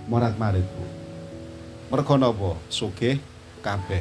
Morat 0.09 0.35
marit. 0.40 0.64
Mergo 1.92 2.16
napa? 2.16 2.57
Sugih 2.73 3.21
kabeh. 3.61 4.00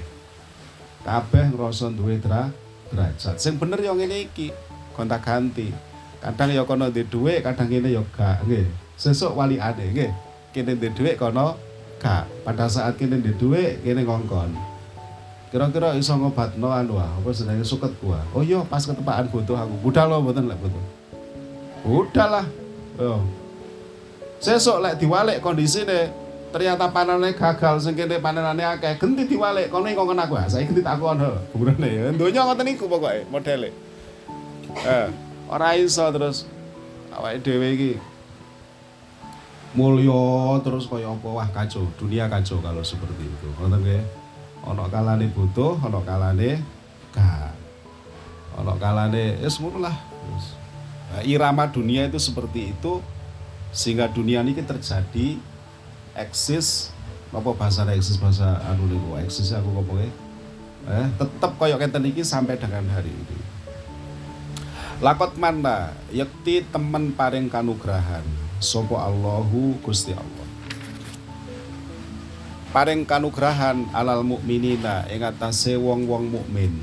Kabeh 1.03 1.51
ngrasa 1.51 1.91
duwe 1.91 2.15
derajat. 2.15 3.35
Sing 3.35 3.59
bener 3.59 3.83
ya 3.83 3.91
ngene 3.91 4.31
iki, 4.31 4.55
gonta-ganti. 4.95 5.75
Kadang 6.23 6.55
ya 6.55 6.63
kono 6.63 6.87
ndek 6.87 7.11
dhuwit, 7.11 7.43
kadang 7.43 7.67
ngene 7.67 7.91
ya 7.91 8.03
gak, 8.15 8.47
nggih. 8.47 8.71
Sesuk 8.95 9.35
wali 9.35 9.59
ade 9.59 9.91
nggih. 9.91 10.11
Kene 10.55 10.79
ndek 10.79 10.95
dhuwit 10.95 11.19
kono 11.19 11.59
Kak, 11.99 12.31
pada 12.47 12.71
saat 12.71 12.95
kini 12.95 13.19
di 13.19 13.35
duit, 13.35 13.83
kini 13.83 14.07
ngongkon. 14.07 14.55
Kira-kira 15.51 15.97
iso 15.99 16.15
ngobatno 16.15 16.71
anu 16.71 16.95
ah, 16.95 17.11
apa 17.11 17.29
sedaya 17.35 17.59
suket 17.65 17.91
gua. 17.99 18.23
Oh 18.31 18.39
iya, 18.39 18.63
pas 18.63 18.85
ketepaan 18.85 19.27
butuh 19.27 19.59
aku. 19.59 19.75
Budal 19.83 20.07
lo 20.07 20.23
mboten 20.23 20.47
lek 20.47 20.61
butuh. 20.63 20.83
Budal 21.83 22.29
lah. 22.39 22.45
Yo. 22.95 23.19
Sesuk 24.39 24.79
lek 24.79 24.95
diwalik 25.01 25.43
kondisine 25.43 26.13
ternyata 26.55 26.87
panenane 26.93 27.35
gagal 27.35 27.83
sing 27.83 27.97
kene 27.97 28.21
panenane 28.23 28.61
akeh, 28.61 28.95
genti 28.95 29.25
diwalik 29.25 29.67
kono 29.67 29.89
ngongkon 29.89 30.23
aku. 30.23 30.39
Ah, 30.39 30.47
genti 30.47 30.79
tak 30.79 31.01
kono. 31.01 31.41
Burane 31.51 31.89
ya. 31.89 32.13
Donya 32.15 32.45
ngoten 32.45 32.63
niku 32.63 32.85
pokoke 32.87 33.27
modele. 33.27 33.75
Eh, 34.85 35.07
ora 35.49 35.73
iso 35.75 36.05
terus 36.13 36.45
awake 37.09 37.41
dhewe 37.41 37.67
iki 37.73 37.91
mulya 39.77 40.57
terus 40.65 40.89
kaya 40.89 41.13
apa? 41.13 41.27
Wah 41.29 41.49
kacau. 41.53 41.85
Dunia 41.97 42.25
kacau 42.25 42.57
kalau 42.61 42.81
seperti 42.81 43.25
itu. 43.25 43.47
Ngoten 43.59 43.81
nggih? 43.81 44.03
Ana 44.65 44.85
kalane 44.91 45.25
butuh 45.31 45.77
ana 45.81 45.99
kalane 46.03 46.61
gak. 47.13 47.53
Ana 48.57 48.73
kalane 48.77 49.37
wis 49.41 49.57
ngono 49.61 49.85
lah. 49.85 49.95
Nah, 51.09 51.25
irama 51.25 51.65
dunia 51.65 52.05
itu 52.05 52.21
seperti 52.21 52.73
itu 52.73 53.01
sehingga 53.73 54.09
dunia 54.09 54.45
ini 54.45 54.57
terjadi 54.57 55.37
eksis. 56.17 56.93
Apa 57.29 57.53
bahasa 57.53 57.85
eksis? 57.89 58.17
Bahasa 58.17 58.61
anu 58.69 58.89
niku 58.89 59.17
eksis 59.21 59.53
aku 59.53 59.69
ngomongnya 59.69 60.09
eh 60.89 61.07
tetap 61.19 61.59
koyok 61.59 61.85
kenten 61.85 62.09
iki 62.09 62.25
sampai 62.25 62.57
dengan 62.57 62.87
hari 62.89 63.13
ini. 63.13 63.37
Lakot 64.99 65.37
mana 65.39 65.95
yakti 66.11 66.65
temen 66.67 67.15
paring 67.15 67.47
kanugrahan 67.47 68.25
Sopo 68.59 68.99
Allahu 68.99 69.79
Gusti 69.79 70.11
Allah. 70.11 70.47
Paring 72.75 73.07
kanugrahan 73.07 73.87
alal 73.95 74.21
mukminina 74.21 75.07
ing 75.07 75.23
atase 75.23 75.79
wong-wong 75.79 76.27
mukmin. 76.27 76.75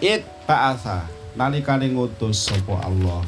It 0.00 0.24
ba'atha 0.48 1.06
nalikane 1.36 1.92
ngutus 1.92 2.48
sapa 2.48 2.88
Allah. 2.88 3.22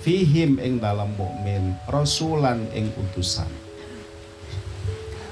Fihim 0.00 0.56
ing 0.64 0.80
dalam 0.80 1.12
mukmin 1.12 1.76
rasulan 1.92 2.66
ing 2.72 2.88
utusan. 2.96 3.48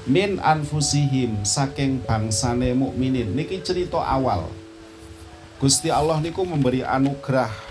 Min 0.05 0.37
anfusihim 0.37 1.41
saking 1.41 2.05
bangsane 2.05 2.77
mukminin. 2.77 3.33
Niki 3.33 3.65
cerita 3.65 3.97
awal. 3.97 4.45
Gusti 5.57 5.89
Allah 5.89 6.21
niku 6.21 6.45
memberi 6.45 6.85
anugerah 6.85 7.64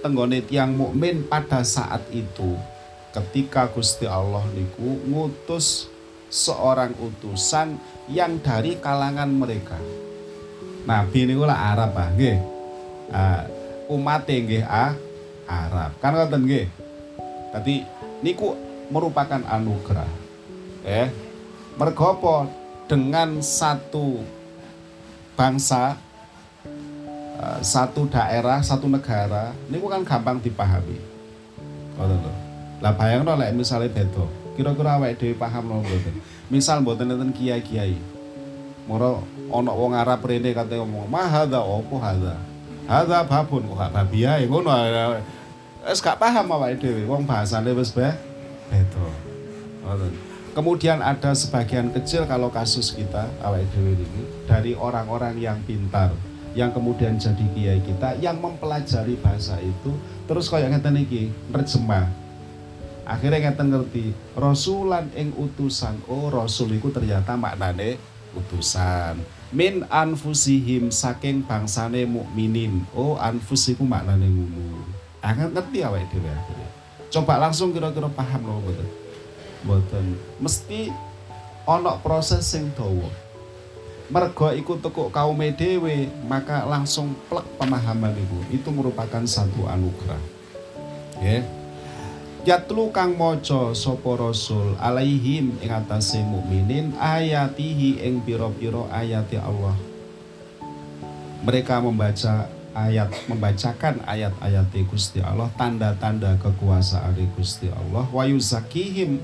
tenggone 0.00 0.42
tiang 0.44 0.74
mukmin 0.74 1.26
pada 1.26 1.62
saat 1.66 2.02
itu 2.14 2.54
ketika 3.14 3.66
Gusti 3.72 4.06
Allah 4.06 4.44
niku 4.54 5.00
ngutus 5.08 5.90
seorang 6.28 6.92
utusan 6.98 7.80
yang 8.06 8.38
dari 8.40 8.76
kalangan 8.78 9.28
mereka. 9.28 9.76
Nabi 10.84 11.28
niku 11.28 11.44
lah 11.44 11.74
Arab 11.74 11.92
ah 11.96 12.08
nggih. 12.12 12.38
Uh, 13.08 13.42
umat 13.96 14.28
nggih 14.28 14.64
ah, 14.64 14.92
Arab. 15.48 15.96
Kan 16.00 16.16
ngoten 16.16 16.44
nggih. 16.44 16.66
Tadi 17.52 17.74
niku 18.20 18.54
merupakan 18.92 19.40
anugerah. 19.44 20.08
Eh, 20.84 21.08
mergopo 21.76 22.48
dengan 22.88 23.44
satu 23.44 24.24
bangsa 25.36 26.00
satu 27.62 28.10
daerah, 28.10 28.58
satu 28.62 28.90
negara, 28.90 29.54
ini 29.70 29.78
kan 29.78 30.02
gampang 30.02 30.38
dipahami. 30.42 30.98
Lho. 31.98 32.32
Lah 32.78 32.94
bayangno 32.94 33.34
lek 33.34 33.54
misale 33.54 33.90
beda. 33.90 34.22
Kira-kira 34.54 34.98
awake 34.98 35.18
dhewe 35.18 35.34
paham 35.38 35.70
lho 35.70 35.82
mboten. 35.82 36.14
Misal 36.50 36.82
mboten 36.82 37.10
enten 37.10 37.30
kiai-kiai. 37.30 37.98
Moro 38.86 39.22
ana 39.50 39.70
wong 39.70 39.94
Arab 39.94 40.22
rene 40.26 40.50
kate 40.54 40.78
ngomong, 40.78 41.06
"Ma 41.06 41.26
hadza 41.26 41.62
opo 41.62 41.98
hadza?" 41.98 42.38
Hadza 42.88 43.20
babun 43.26 43.68
kok 43.68 43.76
gak 43.76 43.92
babi 43.94 44.24
ae 44.24 44.48
ngono. 44.48 44.70
Wis 45.86 46.02
gak 46.02 46.18
paham 46.18 46.50
awake 46.54 46.80
dhewe, 46.82 47.06
wong 47.06 47.22
bahasane 47.26 47.70
wis 47.74 47.94
beda. 47.94 48.18
Ngoten. 49.84 50.12
Kemudian 50.56 50.98
ada 50.98 51.30
sebagian 51.38 51.94
kecil 51.94 52.26
kalau 52.26 52.50
kasus 52.50 52.90
kita 52.90 53.30
awake 53.46 53.68
dhewe 53.74 53.94
ini 53.94 54.22
dari 54.46 54.74
orang-orang 54.74 55.38
yang 55.38 55.58
pintar, 55.62 56.10
yang 56.52 56.72
kemudian 56.72 57.20
jadi 57.20 57.44
kiai 57.52 57.80
kita 57.84 58.16
yang 58.22 58.40
mempelajari 58.40 59.18
bahasa 59.20 59.58
itu 59.60 59.92
terus 60.24 60.48
kayak 60.48 60.76
ngeten 60.76 61.00
iki 61.00 61.32
nerjemah 61.52 62.08
akhirnya 63.08 63.48
ngeten 63.48 63.68
ngerti 63.72 64.06
rasulan 64.36 65.08
ing 65.16 65.32
utusan 65.36 66.00
oh 66.08 66.28
rasul 66.28 66.72
itu 66.72 66.88
ternyata 66.92 67.36
maknane 67.36 67.96
utusan 68.36 69.20
min 69.52 69.84
anfusihim 69.88 70.92
saking 70.92 71.44
bangsane 71.44 72.04
mukminin 72.04 72.84
oh 72.92 73.16
anfus 73.16 73.72
iku 73.72 73.84
maknane 73.84 74.28
ngono 74.28 74.84
anget 75.24 75.50
ngerti 75.52 75.78
awake 75.84 76.12
dhewe 76.12 76.66
Coba 77.08 77.40
langsung 77.40 77.72
kira-kira 77.72 78.08
paham 78.12 78.44
loh 78.44 78.60
betul. 78.60 78.88
Betul. 79.64 80.06
Mesti 80.44 80.92
onok 81.64 82.04
proses 82.04 82.44
sing 82.44 82.68
dawa. 82.76 83.08
Mergo 84.08 84.48
iku 84.56 84.80
tekuk 84.80 85.12
kaum 85.12 85.36
dhewe, 85.36 86.08
maka 86.24 86.64
langsung 86.64 87.12
plek 87.28 87.44
pemahaman 87.60 88.16
ibu. 88.16 88.40
Itu 88.48 88.72
merupakan 88.72 89.20
satu 89.28 89.68
anugerah. 89.68 90.20
Ya. 91.20 91.44
Yatlu 92.48 92.88
kang 92.88 93.20
maca 93.20 93.76
sapa 93.76 94.16
rasul 94.16 94.72
alaihim 94.80 95.60
ing 95.60 95.68
atase 95.68 96.24
mukminin 96.24 96.96
ayatihi 96.96 98.00
ing 98.00 98.24
pira-pira 98.24 98.88
ayati 98.88 99.36
Allah. 99.36 99.76
Mereka 101.44 101.84
membaca 101.84 102.48
ayat 102.72 103.12
membacakan 103.28 104.00
ayat-ayat 104.08 104.72
Gusti 104.88 105.20
Allah, 105.20 105.52
tanda-tanda 105.60 106.40
kekuasaan 106.40 107.12
Gusti 107.36 107.68
Allah, 107.68 108.08
wa 108.08 108.24
yuzakihim 108.24 109.20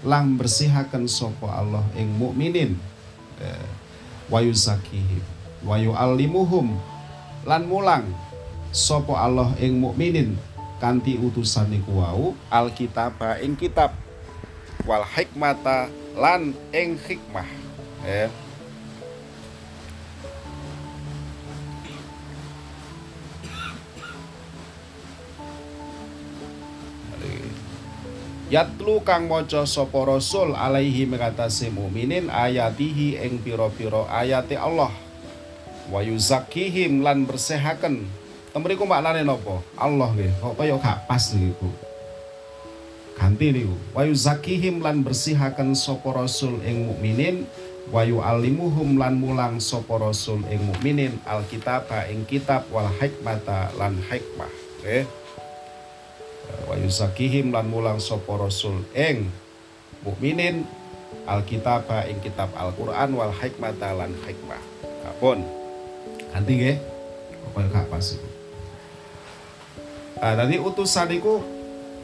lang 0.00 0.40
bersihaken 0.40 1.04
sapa 1.04 1.52
Allah 1.52 1.84
ing 2.00 2.08
mukminin. 2.16 2.80
Eh, 3.36 3.81
wa 4.28 4.38
yuzakihim 4.42 5.22
wa 5.62 5.78
yu'allimuhum 5.78 6.74
lan 7.46 7.62
mulang 7.66 8.06
sapa 8.74 9.14
Allah 9.18 9.54
ing 9.58 9.78
mukminin 9.78 10.38
kanthi 10.82 11.18
utusan 11.18 11.70
niku 11.70 12.02
wau 12.02 12.34
alkitab 12.50 13.14
ing 13.38 13.54
kitab 13.54 13.94
wal 14.82 15.06
hikmata 15.06 15.86
lan 16.18 16.50
ing 16.74 16.98
hikmah 16.98 17.46
eh 18.02 18.26
Yatlu 28.52 29.00
kang 29.00 29.32
maca 29.32 29.64
sapa 29.64 30.04
rasul 30.04 30.52
alaihi 30.52 31.08
mengatasi 31.08 31.72
mukminin 31.72 32.28
ayatihi 32.28 33.16
ing 33.16 33.40
pira-pira 33.40 34.04
ayate 34.12 34.60
Allah. 34.60 34.92
Wa 35.88 36.04
yuzakkihim 36.04 37.00
lan 37.00 37.24
bersehaken. 37.24 38.04
Temriku 38.52 38.84
maknane 38.84 39.24
napa? 39.24 39.64
Allah 39.72 40.12
nggih. 40.12 40.36
Kok 40.36 40.60
kaya 40.60 40.76
gak 40.76 41.08
pas 41.08 41.32
niku. 41.32 41.72
Ganti 43.16 43.56
niku. 43.56 43.72
Wa 43.96 44.04
yuzakkihim 44.04 44.84
lan 44.84 45.00
bersihaken 45.00 45.72
sapa 45.72 46.12
rasul 46.12 46.60
ing 46.60 46.92
mukminin 46.92 47.48
wa 47.88 48.04
yu'allimuhum 48.04 49.00
lan 49.00 49.16
mulang 49.16 49.64
sapa 49.64 49.96
rasul 49.96 50.44
ing 50.52 50.60
mukminin 50.60 51.16
alkitab 51.24 51.88
ing 52.04 52.28
kitab 52.28 52.68
wal 52.68 52.92
hikmata 53.00 53.72
lan 53.80 53.96
hikmah. 54.12 54.52
Okay 54.84 55.21
wa 56.66 56.74
yusakihim 56.78 57.52
lan 57.52 57.68
mulang 57.68 57.98
sapa 57.98 58.34
rasul 58.38 58.82
ing 58.94 59.28
mukminin 60.02 60.66
alkitab 61.28 61.86
ing 62.08 62.18
kitab 62.22 62.50
Al-Qur'an 62.56 63.12
wal 63.14 63.34
hikmata 63.34 63.94
lan 63.94 64.14
hikmah. 64.26 64.62
Kapun. 65.02 65.44
Ganti 66.32 66.52
nggih. 66.58 66.76
Kaya 67.52 67.68
gak 67.68 67.86
pas 67.92 68.06
iku. 68.06 68.28
Nah, 70.22 70.32
tadi 70.38 70.56
utusan 70.56 71.10
itu 71.12 71.42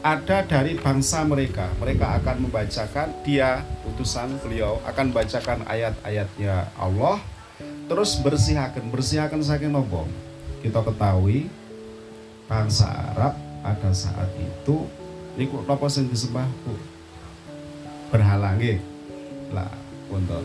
ada 0.05 0.45
dari 0.45 0.77
bangsa 0.77 1.25
mereka. 1.25 1.71
Mereka 1.81 2.21
akan 2.21 2.45
membacakan 2.45 3.07
dia 3.25 3.63
utusan 3.89 4.37
beliau 4.45 4.77
akan 4.85 5.11
membacakan 5.11 5.65
ayat-ayatnya 5.65 6.69
Allah 6.77 7.17
terus 7.89 8.15
bersihakan 8.21 8.93
bersihakan 8.93 9.41
saking 9.41 9.73
nopo 9.73 10.05
kita 10.61 10.79
ketahui 10.85 11.49
bangsa 12.45 12.85
Arab 13.11 13.33
pada 13.61 13.91
saat 13.91 14.29
itu 14.39 14.87
niku 15.35 15.63
napa 15.63 15.87
sing 15.87 16.07
disembah 16.11 16.47
Bu? 16.65 16.73
Berhala 18.09 18.57
nggih 18.57 18.81
lah 19.53 19.69
untuk 20.09 20.43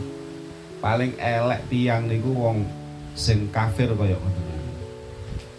paling 0.85 1.17
elek 1.17 1.65
tiang 1.73 2.05
niku 2.05 2.31
wong 2.33 2.69
sing 3.17 3.49
kafir 3.49 3.89
kaya 3.95 4.19
ngoten 4.19 4.45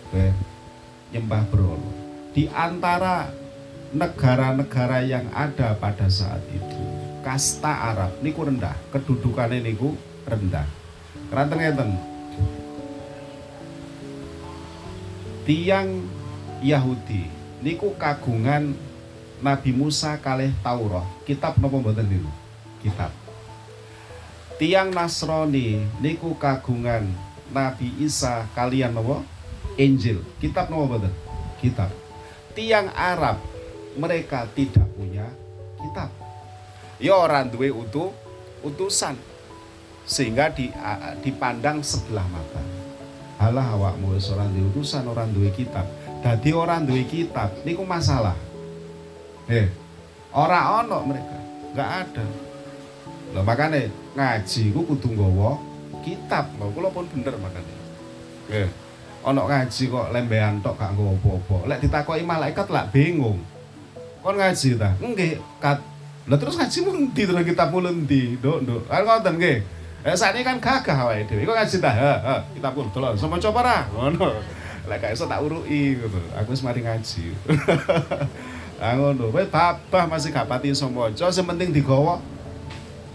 Oke. 0.05 0.27
Nyembah 1.11 1.43
berhala 1.49 1.91
di 2.35 2.51
antara 2.51 3.31
negara-negara 3.95 4.99
yang 5.07 5.25
ada 5.31 5.71
pada 5.79 6.11
saat 6.11 6.43
itu 6.51 6.81
kasta 7.25 7.95
Arab 7.95 8.11
niku 8.21 8.45
rendah. 8.45 8.75
Kedudukannya 8.93 9.65
niku 9.65 9.97
rendah. 10.29 10.67
Keranteng 11.31 11.59
ngeten? 11.63 11.89
Tiang 15.45 15.89
Yahudi 16.61 17.34
niku 17.65 17.97
kagungan 17.97 18.77
Nabi 19.41 19.73
Musa 19.73 20.21
kalih 20.21 20.53
Taurat. 20.61 21.09
Kitab 21.25 21.57
napa 21.57 21.81
mboten 21.81 22.05
niku? 22.05 22.29
Kitab. 22.85 23.09
Tiang 24.61 24.93
Nasrani 24.93 25.81
niku 25.97 26.37
kagungan 26.37 27.09
Nabi 27.49 27.89
Isa 27.97 28.45
kalian 28.53 28.93
napa? 28.93 29.25
Injil. 29.81 30.21
Kitab 30.37 30.69
napa 30.69 30.85
mboten? 30.85 31.13
Kitab. 31.57 31.89
Tiang 32.53 32.93
Arab 32.93 33.41
mereka 33.97 34.45
tidak 34.53 34.85
punya 34.93 35.25
kitab. 35.81 36.13
Ya 37.01 37.17
orang 37.17 37.49
duwe 37.49 37.73
utuh 37.73 38.13
utusan 38.61 39.17
sehingga 40.05 40.53
di, 40.53 40.69
dipandang 41.25 41.81
sebelah 41.81 42.23
mata. 42.29 42.61
Halah 43.35 43.67
awakmu 43.75 44.15
wis 44.15 44.31
ora 44.31 44.47
duwe 44.47 44.71
utusan, 44.71 45.03
orang 45.11 45.27
duwe 45.35 45.51
kitab 45.51 45.83
Dadi 46.25 46.49
orang 46.57 46.89
duwe 46.89 47.05
kitab 47.05 47.53
niku 47.61 47.85
masalah. 47.85 48.33
Eh, 49.45 49.69
ora 50.33 50.81
ono 50.81 51.05
mereka, 51.05 51.37
nggak 51.77 51.89
ada. 52.01 52.25
Loh 53.29 53.45
makanya 53.45 53.85
ngaji 54.17 54.73
ku 54.73 54.81
kudu 54.89 55.13
nggawa 55.13 55.61
kitab. 56.01 56.49
Loh 56.57 56.73
kula 56.73 56.89
pun 56.89 57.05
bener 57.13 57.37
makanya. 57.37 57.75
Eh, 58.49 58.65
ono 59.21 59.45
ngaji 59.45 59.83
kok 59.85 60.09
lembean 60.09 60.65
tok 60.65 60.81
gak 60.81 60.97
nggawa 60.97 61.13
apa-apa. 61.13 61.57
Lek 61.69 61.79
ditakoki 61.85 62.25
malaikat 62.25 62.73
lak 62.73 62.89
bingung. 62.89 63.37
Kon 64.25 64.41
ngaji 64.41 64.81
ta? 64.81 64.97
Nggih, 64.97 65.37
kat. 65.61 65.77
Lah 66.25 66.37
terus 66.41 66.57
ngaji 66.57 66.77
mung 66.89 66.97
ndi 67.13 67.21
terus 67.21 67.45
kitab 67.45 67.69
ndi? 67.69 68.41
Nduk, 68.41 68.65
nduk. 68.65 68.81
Kan 68.89 69.05
ngoten 69.05 69.37
nggih. 69.37 69.61
Eh 70.01 70.17
saat 70.17 70.33
ini 70.33 70.41
kan 70.41 70.57
gagah 70.57 71.05
awake 71.05 71.29
dhewe. 71.29 71.45
Kok 71.45 71.53
ngaji? 71.53 71.77
Heeh, 71.85 72.39
kitab 72.57 72.73
pun 72.73 72.89
delok. 72.89 73.13
Sama 73.13 73.37
coba 73.37 73.61
ra? 73.61 73.77
Ngono 73.93 74.64
lah 74.85 74.97
gak 75.01 75.17
iso 75.17 75.25
tak 75.25 75.41
urui 75.41 75.97
gitu 75.97 76.19
aku 76.37 76.53
wis 76.53 76.63
mari 76.65 76.81
ngaji. 76.85 77.25
Ah 78.75 78.91
ngono. 78.99 79.31
Kowe 79.31 79.39
babah 79.47 80.03
masih 80.03 80.35
gak 80.35 80.51
pati 80.51 80.75
iso 80.75 80.91
maca 80.91 81.31
sing 81.31 81.47
penting 81.47 81.71
digawa. 81.71 82.19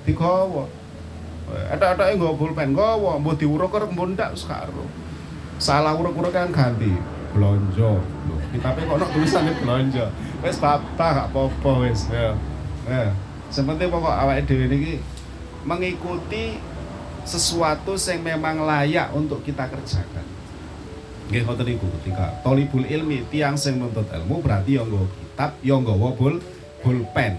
Digawa. 0.08 0.64
Ada-ada 1.68 2.08
yang 2.08 2.16
nggawa 2.16 2.34
pulpen 2.40 2.72
nggawa. 2.72 3.20
Mbuh 3.20 3.36
diuruk 3.36 3.68
kok 3.68 3.92
mbok 3.92 4.16
ndak 4.16 4.32
karo 4.40 4.88
salah 5.60 5.92
uruk-uruk 5.92 6.32
kan 6.32 6.48
ganti 6.48 6.96
blonjo. 7.36 8.00
Tapi 8.56 8.80
kok 8.88 8.96
nok 9.04 9.12
tulisannya 9.12 9.52
blonjo. 9.60 10.08
Wis 10.40 10.56
babah 10.56 11.10
gak 11.12 11.28
apa-apa 11.28 11.70
wis 11.84 12.08
ya. 12.08 12.32
Ya 12.88 13.12
sing 13.50 13.66
penting 13.66 13.90
pokok 13.90 14.14
awake 14.14 14.46
dhewe 14.46 14.70
niki 14.70 14.94
mengikuti 15.66 16.62
sesuatu 17.26 17.98
yang 17.98 18.22
memang 18.22 18.62
layak 18.62 19.10
untuk 19.12 19.42
kita 19.42 19.66
kerjakan 19.66 20.24
Nggih 21.30 21.46
ngoten 21.46 21.62
niku 21.62 21.86
ketika 22.02 22.42
tolibul 22.42 22.82
ilmi 22.82 23.22
tiang 23.30 23.54
sing 23.54 23.78
nuntut 23.78 24.10
ilmu 24.10 24.42
berarti 24.42 24.74
yo 24.74 24.82
nggawa 24.82 25.06
kitab, 25.14 25.50
yo 25.62 25.78
nggawa 25.78 26.08
bul 26.18 26.42
pulpen. 26.82 27.38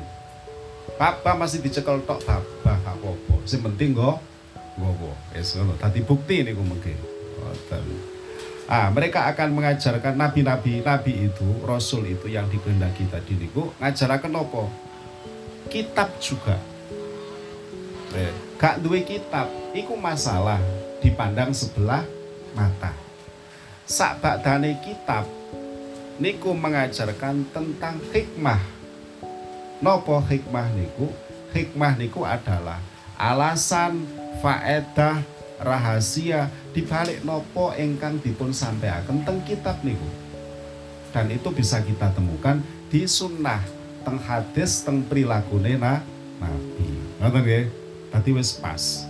Papa 0.96 1.36
masih 1.36 1.60
dicekel 1.60 2.00
tok 2.08 2.24
papa 2.24 2.80
gak 2.80 2.96
apa-apa. 2.96 3.36
Sing 3.44 3.60
penting 3.60 3.92
nggo 3.92 4.16
nggawa. 4.80 5.12
Wis 5.36 5.60
ngono. 5.60 5.76
Dadi 5.76 6.00
bukti 6.08 6.40
niku 6.40 6.64
mungkin. 6.64 6.96
Ngoten. 7.44 7.84
Ah, 8.72 8.88
mereka 8.96 9.28
akan 9.28 9.60
mengajarkan 9.60 10.16
nabi-nabi 10.16 10.80
nabi 10.80 11.28
itu, 11.28 11.48
rasul 11.68 12.08
itu 12.08 12.32
yang 12.32 12.48
dikehendaki 12.48 13.12
tadi 13.12 13.36
niku 13.36 13.76
ngajaraken 13.76 14.40
apa? 14.40 14.64
Kitab 15.68 16.16
juga. 16.24 16.56
Eh, 18.16 18.32
gak 18.56 18.80
duwe 18.80 19.04
kitab, 19.04 19.52
iku 19.76 20.00
masalah 20.00 20.64
dipandang 21.04 21.52
sebelah 21.52 22.08
mata 22.56 23.11
sak 23.92 24.24
bakdane 24.24 24.80
kitab 24.80 25.28
niku 26.16 26.56
mengajarkan 26.56 27.44
tentang 27.52 28.00
hikmah. 28.16 28.64
Nopo 29.84 30.24
hikmah 30.24 30.72
niku? 30.72 31.12
Hikmah 31.52 32.00
niku 32.00 32.24
adalah 32.24 32.80
alasan 33.20 34.08
faedah 34.40 35.20
rahasia 35.60 36.48
dibalik 36.72 37.20
nopo 37.28 37.76
engkang 37.76 38.16
dipun 38.24 38.56
sampaikan 38.56 39.04
tentang 39.04 39.44
kitab 39.44 39.84
niku. 39.84 40.08
Dan 41.12 41.28
itu 41.28 41.52
bisa 41.52 41.84
kita 41.84 42.16
temukan 42.16 42.64
di 42.88 43.04
sunnah 43.04 43.60
teng 44.08 44.16
hadis 44.24 44.88
teng 44.88 45.04
perilaku 45.04 45.60
nena 45.60 46.00
nabi. 46.40 46.88
Ngoten 47.20 47.44
nggih? 47.44 47.66
Tadi 48.08 48.30
wis 48.32 48.56
pas 48.56 49.04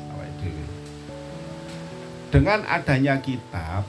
Dengan 2.31 2.63
adanya 2.63 3.19
kitab 3.19 3.83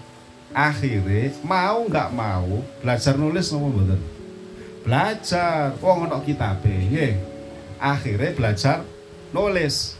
akhirnya 0.52 1.32
mau 1.44 1.84
nggak 1.88 2.10
mau 2.12 2.60
belajar 2.84 3.16
nulis 3.16 3.48
nopo 3.52 3.66
mboten 3.72 4.00
belajar. 4.82 5.72
Wong 5.78 6.10
ana 6.10 6.18
kitabe 6.20 6.68
nggih. 6.68 7.14
Akhirnya 7.78 8.30
belajar 8.36 8.78
nulis. 9.30 9.96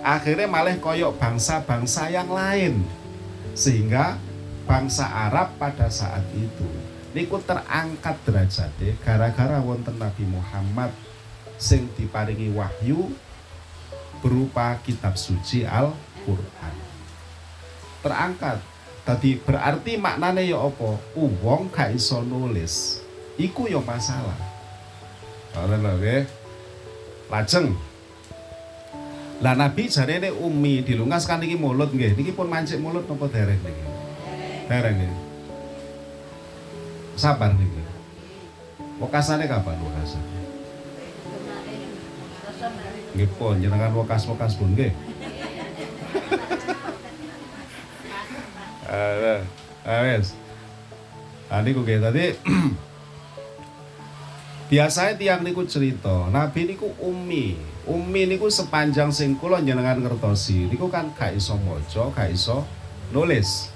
Akhirnya 0.00 0.48
malah 0.48 0.76
koyok 0.80 1.20
bangsa-bangsa 1.20 2.08
yang 2.08 2.28
lain. 2.32 2.84
Sehingga 3.52 4.16
bangsa 4.64 5.04
Arab 5.04 5.58
pada 5.58 5.90
saat 5.90 6.24
itu 6.32 6.64
niku 7.10 7.42
terangkat 7.42 8.22
derajatnya 8.22 8.94
gara-gara 9.02 9.58
wonten 9.58 9.98
Nabi 9.98 10.22
Muhammad 10.30 10.94
sing 11.58 11.90
diparingi 11.98 12.54
wahyu 12.54 13.10
berupa 14.22 14.78
kitab 14.86 15.18
suci 15.18 15.66
Al-Qur'an. 15.66 16.74
Terangkat. 18.00 18.69
Tadi 19.02 19.40
berarti 19.40 19.96
maknanya 19.96 20.44
ya 20.44 20.60
apa? 20.60 21.00
Uwong 21.16 21.72
gak 21.72 21.96
iso 21.96 22.20
nulis. 22.20 23.00
Iku 23.40 23.66
ya 23.66 23.80
masalah. 23.80 24.36
Ora 25.56 25.76
lho 25.80 26.24
Lajeng 27.30 27.74
lah 29.40 29.56
Nabi 29.56 29.88
jarene 29.88 30.28
umi 30.28 30.84
dilungas 30.84 31.24
kan 31.24 31.40
iki 31.40 31.56
mulut 31.56 31.96
nggih. 31.96 32.12
Niki 32.12 32.36
pun 32.36 32.52
mancik 32.52 32.76
mulut 32.76 33.08
napa 33.08 33.24
dereng 33.32 33.56
niki? 33.64 33.84
Dereng 34.68 34.96
niki. 35.00 35.16
Sabar 37.16 37.56
niki. 37.56 37.80
Wekasane 39.00 39.48
kapan 39.48 39.80
wekasane? 39.80 40.28
Nggih 43.16 43.30
pun 43.40 43.56
jenengan 43.64 43.96
wekas-wekas 43.96 44.60
pun 44.60 44.76
nggih. 44.76 44.92
Wes. 48.90 50.34
Ah 51.50 51.62
niku 51.62 51.82
nggih 51.82 52.02
tadi 52.02 52.34
biasanya 54.70 55.18
tiang 55.18 55.42
niku 55.42 55.66
cerita, 55.66 56.30
Nabi 56.30 56.74
niku 56.74 56.94
umi, 57.02 57.58
Umi 57.90 58.28
niku 58.28 58.46
sepanjang 58.46 59.10
sing 59.10 59.34
kula 59.34 59.58
jenengan 59.64 59.98
ngertosi 59.98 60.70
niku 60.70 60.86
kan 60.86 61.10
gak 61.16 61.34
iso 61.34 61.58
maca, 61.58 62.12
gak 62.14 62.30
iso 62.30 62.62
nulis. 63.10 63.72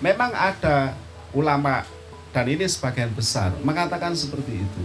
Memang 0.00 0.32
ada 0.32 0.96
ulama 1.36 1.84
dan 2.32 2.48
ini 2.48 2.64
sebagian 2.64 3.12
besar 3.12 3.52
mengatakan 3.60 4.16
seperti 4.16 4.64
itu. 4.64 4.84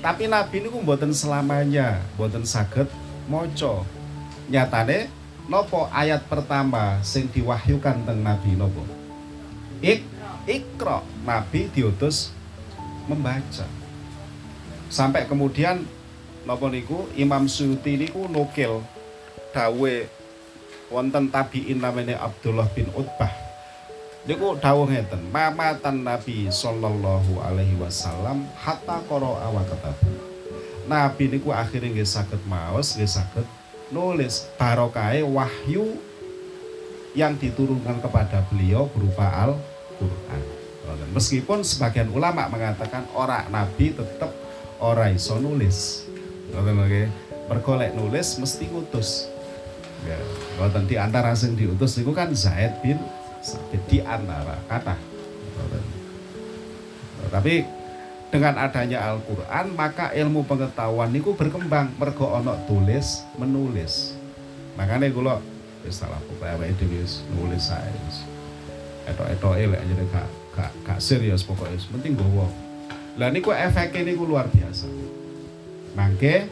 Tapi 0.00 0.30
Nabi 0.30 0.64
niku 0.64 0.80
mboten 0.80 1.12
selamanya 1.12 2.00
mboten 2.16 2.48
saged 2.48 2.88
maca. 3.28 3.84
Nyatane 4.48 5.12
nopo 5.50 5.90
ayat 5.90 6.26
pertama 6.26 7.02
sing 7.02 7.26
diwahyukan 7.30 8.06
teng 8.06 8.20
Nabi 8.22 8.54
nopo? 8.54 8.82
Ik 9.82 10.06
ikro 10.46 11.02
Nabi 11.26 11.70
diutus 11.70 12.30
membaca. 13.10 13.66
Sampai 14.92 15.24
kemudian 15.24 15.82
napa 16.44 16.66
niku 16.68 17.08
Imam 17.14 17.46
Suyuti 17.46 17.96
niku 17.96 18.26
nukil 18.28 18.82
dawe 19.54 19.94
wonten 20.92 21.32
tabiin 21.32 21.80
namanya 21.80 22.20
Abdullah 22.20 22.68
bin 22.74 22.90
Utbah 22.92 23.32
niku 24.22 24.54
dawuh 24.54 24.86
ngeten 24.86 25.18
mamatan 25.34 26.06
Nabi 26.06 26.46
sallallahu 26.46 27.42
alaihi 27.42 27.74
wasallam 27.78 28.46
hatta 28.54 29.02
qara 29.10 29.50
wa 29.50 29.62
Nabi 30.86 31.24
niku 31.26 31.50
akhirnya 31.50 31.90
nggih 31.90 32.06
saged 32.06 32.42
maos 32.46 32.94
nggih 32.94 33.10
saged 33.10 33.46
nulis 33.92 34.48
barokai 34.56 35.20
wahyu 35.22 36.00
yang 37.12 37.36
diturunkan 37.36 38.00
kepada 38.00 38.42
beliau 38.48 38.88
berupa 38.88 39.28
Al-Qur'an. 39.28 40.42
Meskipun 41.12 41.60
sebagian 41.60 42.08
ulama 42.08 42.48
mengatakan 42.48 43.04
orang 43.12 43.52
Nabi 43.52 43.92
tetap 43.92 44.32
orang 44.80 45.12
iso 45.12 45.36
nulis. 45.36 46.08
Ngoten 46.50 46.72
nggih. 46.80 47.08
Mergo 47.52 47.76
lek 47.76 47.92
nulis 47.92 48.40
mesti 48.40 48.64
ngutus. 48.72 49.28
Ya, 50.02 50.18
di 50.88 50.96
antara 50.98 51.30
sing 51.36 51.54
diutus 51.54 51.94
niku 51.94 52.10
kan 52.10 52.32
Zaid 52.34 52.80
bin 52.82 52.98
Sabit 53.44 53.82
di 53.86 53.98
antara 54.02 54.58
kata. 54.66 54.96
Tapi 57.30 57.81
dengan 58.32 58.56
adanya 58.56 59.12
Al-Qur'an 59.12 59.76
maka 59.76 60.08
ilmu 60.16 60.48
pengetahuan 60.48 61.12
niku 61.12 61.36
berkembang 61.36 61.92
mergo 62.00 62.32
ana 62.32 62.56
tulis 62.64 63.20
menulis. 63.36 64.16
Makanya 64.80 65.12
wis 65.84 66.00
salah 66.00 66.16
pokoke 66.24 66.48
awake 66.48 66.72
dhewe 66.80 67.04
nulis 67.36 67.68
sae. 67.68 67.92
Etok-etoke 69.04 69.68
lek 69.68 69.82
jadi 69.84 70.04
gak 70.08 70.28
gak 70.56 70.70
gak 70.88 70.98
serius 71.04 71.44
pokoknya 71.44 71.76
penting 71.92 72.16
gowo. 72.16 72.48
Lah 73.20 73.28
niku 73.28 73.52
efeknya 73.52 74.08
niku 74.08 74.24
luar 74.24 74.48
biasa. 74.48 74.88
Mangke 75.92 76.48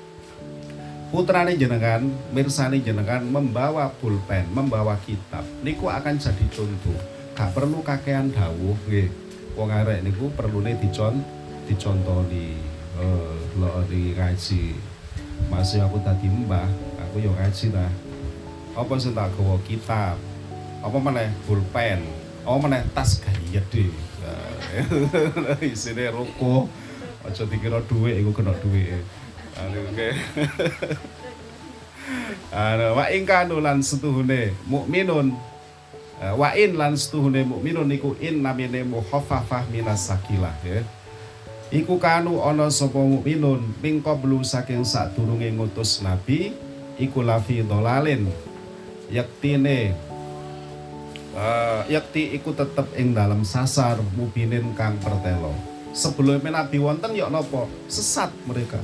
putrane 1.09 1.57
jenengan, 1.57 2.05
mirsani 2.37 2.85
jenengan 2.85 3.25
membawa 3.25 3.89
pulpen, 3.89 4.53
membawa 4.53 5.01
kitab. 5.01 5.49
Niku 5.65 5.89
akan 5.89 6.21
jadi 6.21 6.45
contoh. 6.53 7.01
Gak 7.33 7.57
perlu 7.57 7.81
kakean 7.81 8.37
dawuh 8.37 8.77
nggih. 8.85 9.09
Wong 9.57 9.73
arek 9.73 10.05
niku 10.05 10.29
perlune 10.37 10.77
dicon 10.77 11.40
dicontoni. 11.71 12.59
Eh, 12.99 13.35
lo 13.57 13.87
di 13.87 14.19
ngaji. 14.19 14.75
Masih 15.49 15.87
aku 15.87 16.03
tadi 16.03 16.27
mbah, 16.27 16.67
aku 16.99 17.23
yo 17.23 17.31
ngaji 17.33 17.71
ta. 17.71 17.87
Apa 18.75 18.93
sing 18.99 19.15
tak 19.15 19.31
gawa 19.39 19.57
kitab? 19.63 20.19
Apa 20.83 20.97
meneh 20.99 21.31
pulpen? 21.47 22.03
Apa 22.43 22.59
meneh 22.59 22.83
tas 22.93 23.23
gaya 23.23 23.63
deh. 23.71 23.91
Isine 25.65 26.11
rokok. 26.11 26.71
Aja 27.27 27.45
dikira 27.45 27.81
dhuwit 27.85 28.21
iku 28.21 28.31
kena 28.33 28.55
dhuwit. 28.59 29.05
Oke. 29.61 30.09
Ana 32.51 32.97
wa 32.97 33.07
ing 33.13 33.23
kanu 33.23 33.63
lan 33.63 33.85
setuhune 33.85 34.51
mukminun 34.67 35.31
eh, 36.19 36.35
wa 36.35 36.51
in 36.59 36.75
lan 36.75 36.99
setuhune 36.99 37.47
mukminun 37.47 37.87
niku 37.87 38.19
in 38.19 38.43
namine 38.43 38.83
muhaffafah 38.83 39.69
minas 39.71 40.11
sakilah 40.11 40.55
ya. 40.67 40.83
Iku 41.71 42.03
kanu 42.03 42.43
ana 42.43 42.67
sapa 42.67 42.99
mukminun 42.99 43.79
ping 43.79 44.03
qablu 44.03 44.43
saking 44.43 44.83
sadurunge 44.83 45.55
ngutus 45.55 46.03
nabi 46.03 46.51
iku 46.99 47.23
lafi 47.23 47.63
dolalin 47.63 48.27
yaktine 49.07 49.95
uh, 51.39 51.87
yakti 51.87 52.35
iku 52.35 52.51
tetep 52.59 52.91
ing 52.99 53.15
dalam 53.15 53.47
sasar 53.47 54.03
mubinin 54.19 54.75
kang 54.75 54.99
pertelo 54.99 55.55
sebelumnya 55.95 56.59
nabi 56.59 56.83
wonten 56.83 57.15
ya 57.15 57.31
napa 57.31 57.71
sesat 57.87 58.35
mereka 58.51 58.83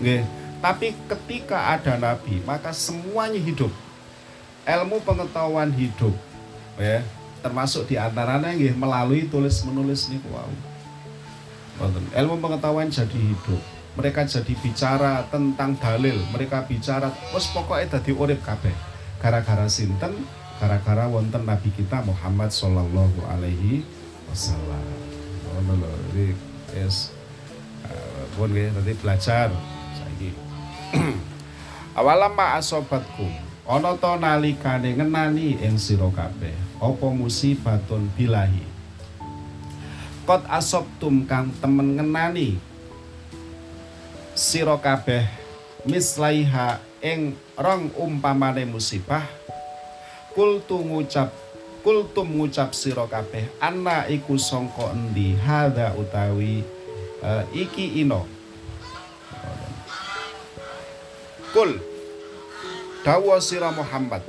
Nggih. 0.00 0.24
Tapi 0.60 0.92
ketika 1.08 1.76
ada 1.76 1.96
nabi, 1.96 2.40
maka 2.44 2.72
semuanya 2.72 3.40
hidup. 3.40 3.72
Ilmu 4.64 5.00
pengetahuan 5.04 5.72
hidup. 5.72 6.12
Ya, 6.80 7.04
termasuk 7.44 7.88
di 7.88 8.00
antaranya 8.00 8.56
nggih 8.56 8.72
melalui 8.72 9.28
tulis 9.28 9.60
menulis 9.68 10.08
nih 10.08 10.20
wow. 10.32 10.48
Ilmu 11.88 12.36
pengetahuan 12.42 12.92
jadi 12.92 13.16
hidup. 13.16 13.60
Mereka 13.98 14.22
jadi 14.28 14.54
bicara 14.62 15.26
tentang 15.34 15.74
dalil, 15.76 16.14
mereka 16.30 16.62
bicara 16.62 17.10
wes 17.34 17.50
pokoknya 17.50 17.98
tadi 17.98 18.14
urip 18.14 18.38
kabeh. 18.46 18.72
Gara-gara 19.18 19.66
sinten, 19.66 20.24
gara-gara 20.62 21.10
wonten 21.10 21.42
nabi 21.42 21.74
kita 21.74 22.00
Muhammad 22.06 22.54
sallallahu 22.54 23.18
alaihi 23.26 23.82
wasallam. 24.30 24.84
Oh, 25.50 25.60
Jadi 26.14 26.38
yes. 26.78 27.10
Uh, 27.84 28.24
pun 28.38 28.54
tadi 28.54 28.94
belajar 29.02 29.50
awalam 31.98 32.34
ma 32.34 32.58
asobatkum 32.58 33.30
ana 33.66 33.94
to 33.94 34.12
nalikane 34.18 34.94
ngenani 34.98 35.58
ing 35.62 35.78
sira 35.78 36.10
kabeh 36.10 36.54
apa 36.82 37.06
musibatun 37.14 38.10
bilahi 38.18 38.66
kot 40.30 40.46
asobtum 40.46 41.26
kang 41.26 41.50
temen 41.58 41.98
ngenani 41.98 42.54
sira 44.38 44.78
kabeh 44.78 45.26
mislaiha 45.82 46.78
ing 47.02 47.34
rong 47.58 47.90
umpamane 47.98 48.62
musibah 48.62 49.26
kultu 50.30 50.86
ngucap 50.86 51.34
kultum 51.82 52.30
ngucap 52.38 52.70
sira 52.78 53.10
kabeh 53.10 53.50
ana 53.58 54.06
iku 54.06 54.38
sangka 54.38 54.94
endi? 54.94 55.34
Hadza 55.34 55.98
utawi 55.98 56.62
uh, 57.26 57.42
iki 57.50 57.98
ino. 57.98 58.22
Kul 61.50 61.74
dawa 63.02 63.42
sira 63.42 63.74
Muhammad 63.74 64.22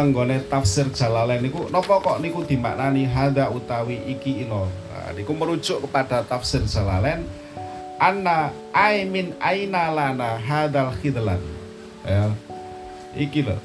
tenggone 0.00 0.40
tafsir 0.48 0.88
Jalalain 0.96 1.44
niku 1.44 1.68
napa 1.68 2.00
kok 2.00 2.24
niku 2.24 2.40
dimaknani 2.48 3.04
hada 3.04 3.52
utawi 3.52 4.00
iki 4.08 4.48
ino 4.48 4.64
nah, 4.88 5.12
niku 5.12 5.36
merujuk 5.36 5.84
kepada 5.84 6.24
tafsir 6.24 6.64
Jalalain 6.64 7.28
anna 8.00 8.48
aimin 8.72 9.36
aina 9.44 9.92
lana 9.92 10.40
hadal 10.40 10.96
khidlan 10.96 11.44
ya 12.08 12.32
iki 13.12 13.44
lho 13.44 13.60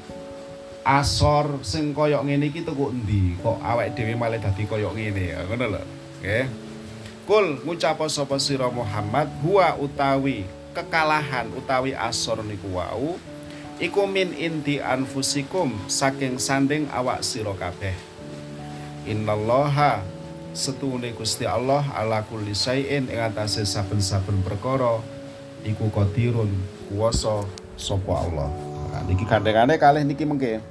asor 0.84 1.64
sing 1.64 1.96
koyok 1.96 2.22
ngene 2.28 2.52
iki 2.52 2.62
kok 2.62 2.78
endi? 2.94 3.34
Kok 3.42 3.58
awake 3.58 3.98
dhewe 3.98 4.14
malah 4.14 4.38
dadi 4.38 4.70
koyok 4.70 4.94
ngene? 4.94 5.34
Ya, 5.34 5.42
ngono 5.42 5.66
lho. 5.74 5.82
Nggih. 6.22 6.46
Kul 7.26 7.58
ngucap 7.66 7.98
sapa 8.06 8.38
sira 8.38 8.70
Muhammad 8.70 9.26
huwa 9.42 9.74
utawi 9.82 10.46
kekalahan 10.70 11.50
utawi 11.58 11.90
asor 11.90 12.46
niku 12.46 12.70
wau 12.78 13.18
iku 13.76 14.08
min 14.08 14.32
inti 14.32 14.80
anfusikum 14.80 15.76
saking 15.88 16.40
sanding 16.40 16.88
awak 16.92 17.20
sira 17.20 17.52
kabeh. 17.52 17.92
Innallaha 19.06 20.02
setune 20.56 21.12
Gusti 21.12 21.44
Allah 21.44 21.84
ala 21.92 22.24
kulli 22.24 22.56
syai'in 22.56 23.12
ing 23.12 23.20
atase 23.20 23.68
saben-saben 23.68 24.40
perkara 24.40 24.98
iku 25.62 25.92
qadirun 25.92 26.48
kuwasa 26.88 27.44
sapa 27.76 28.24
Allah. 28.24 28.48
Nah, 28.90 29.02
niki 29.04 29.28
kandhangane 29.28 29.76
kalih 29.76 30.02
niki 30.02 30.24
mengke. 30.24 30.64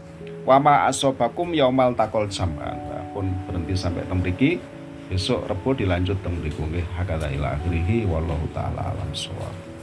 Wama 0.45 0.89
asobakum 0.89 1.53
yaumal 1.53 1.93
takol 1.93 2.25
jam'an. 2.29 2.77
Nah, 2.89 3.05
pun 3.13 3.29
berhenti 3.45 3.77
sampai 3.77 4.05
teng 4.09 4.21
mriki. 4.21 4.57
Besok 5.05 5.45
Rebo 5.45 5.77
dilanjut 5.77 6.17
teng 6.25 6.41
mriku 6.41 6.65
nggih. 6.65 6.85
Hakada 6.97 7.29
ila 7.29 7.53
akhirih 7.53 8.09
wallahu 8.09 8.45
taala 8.53 8.89
alam 8.89 9.09
shawab. 9.13 9.74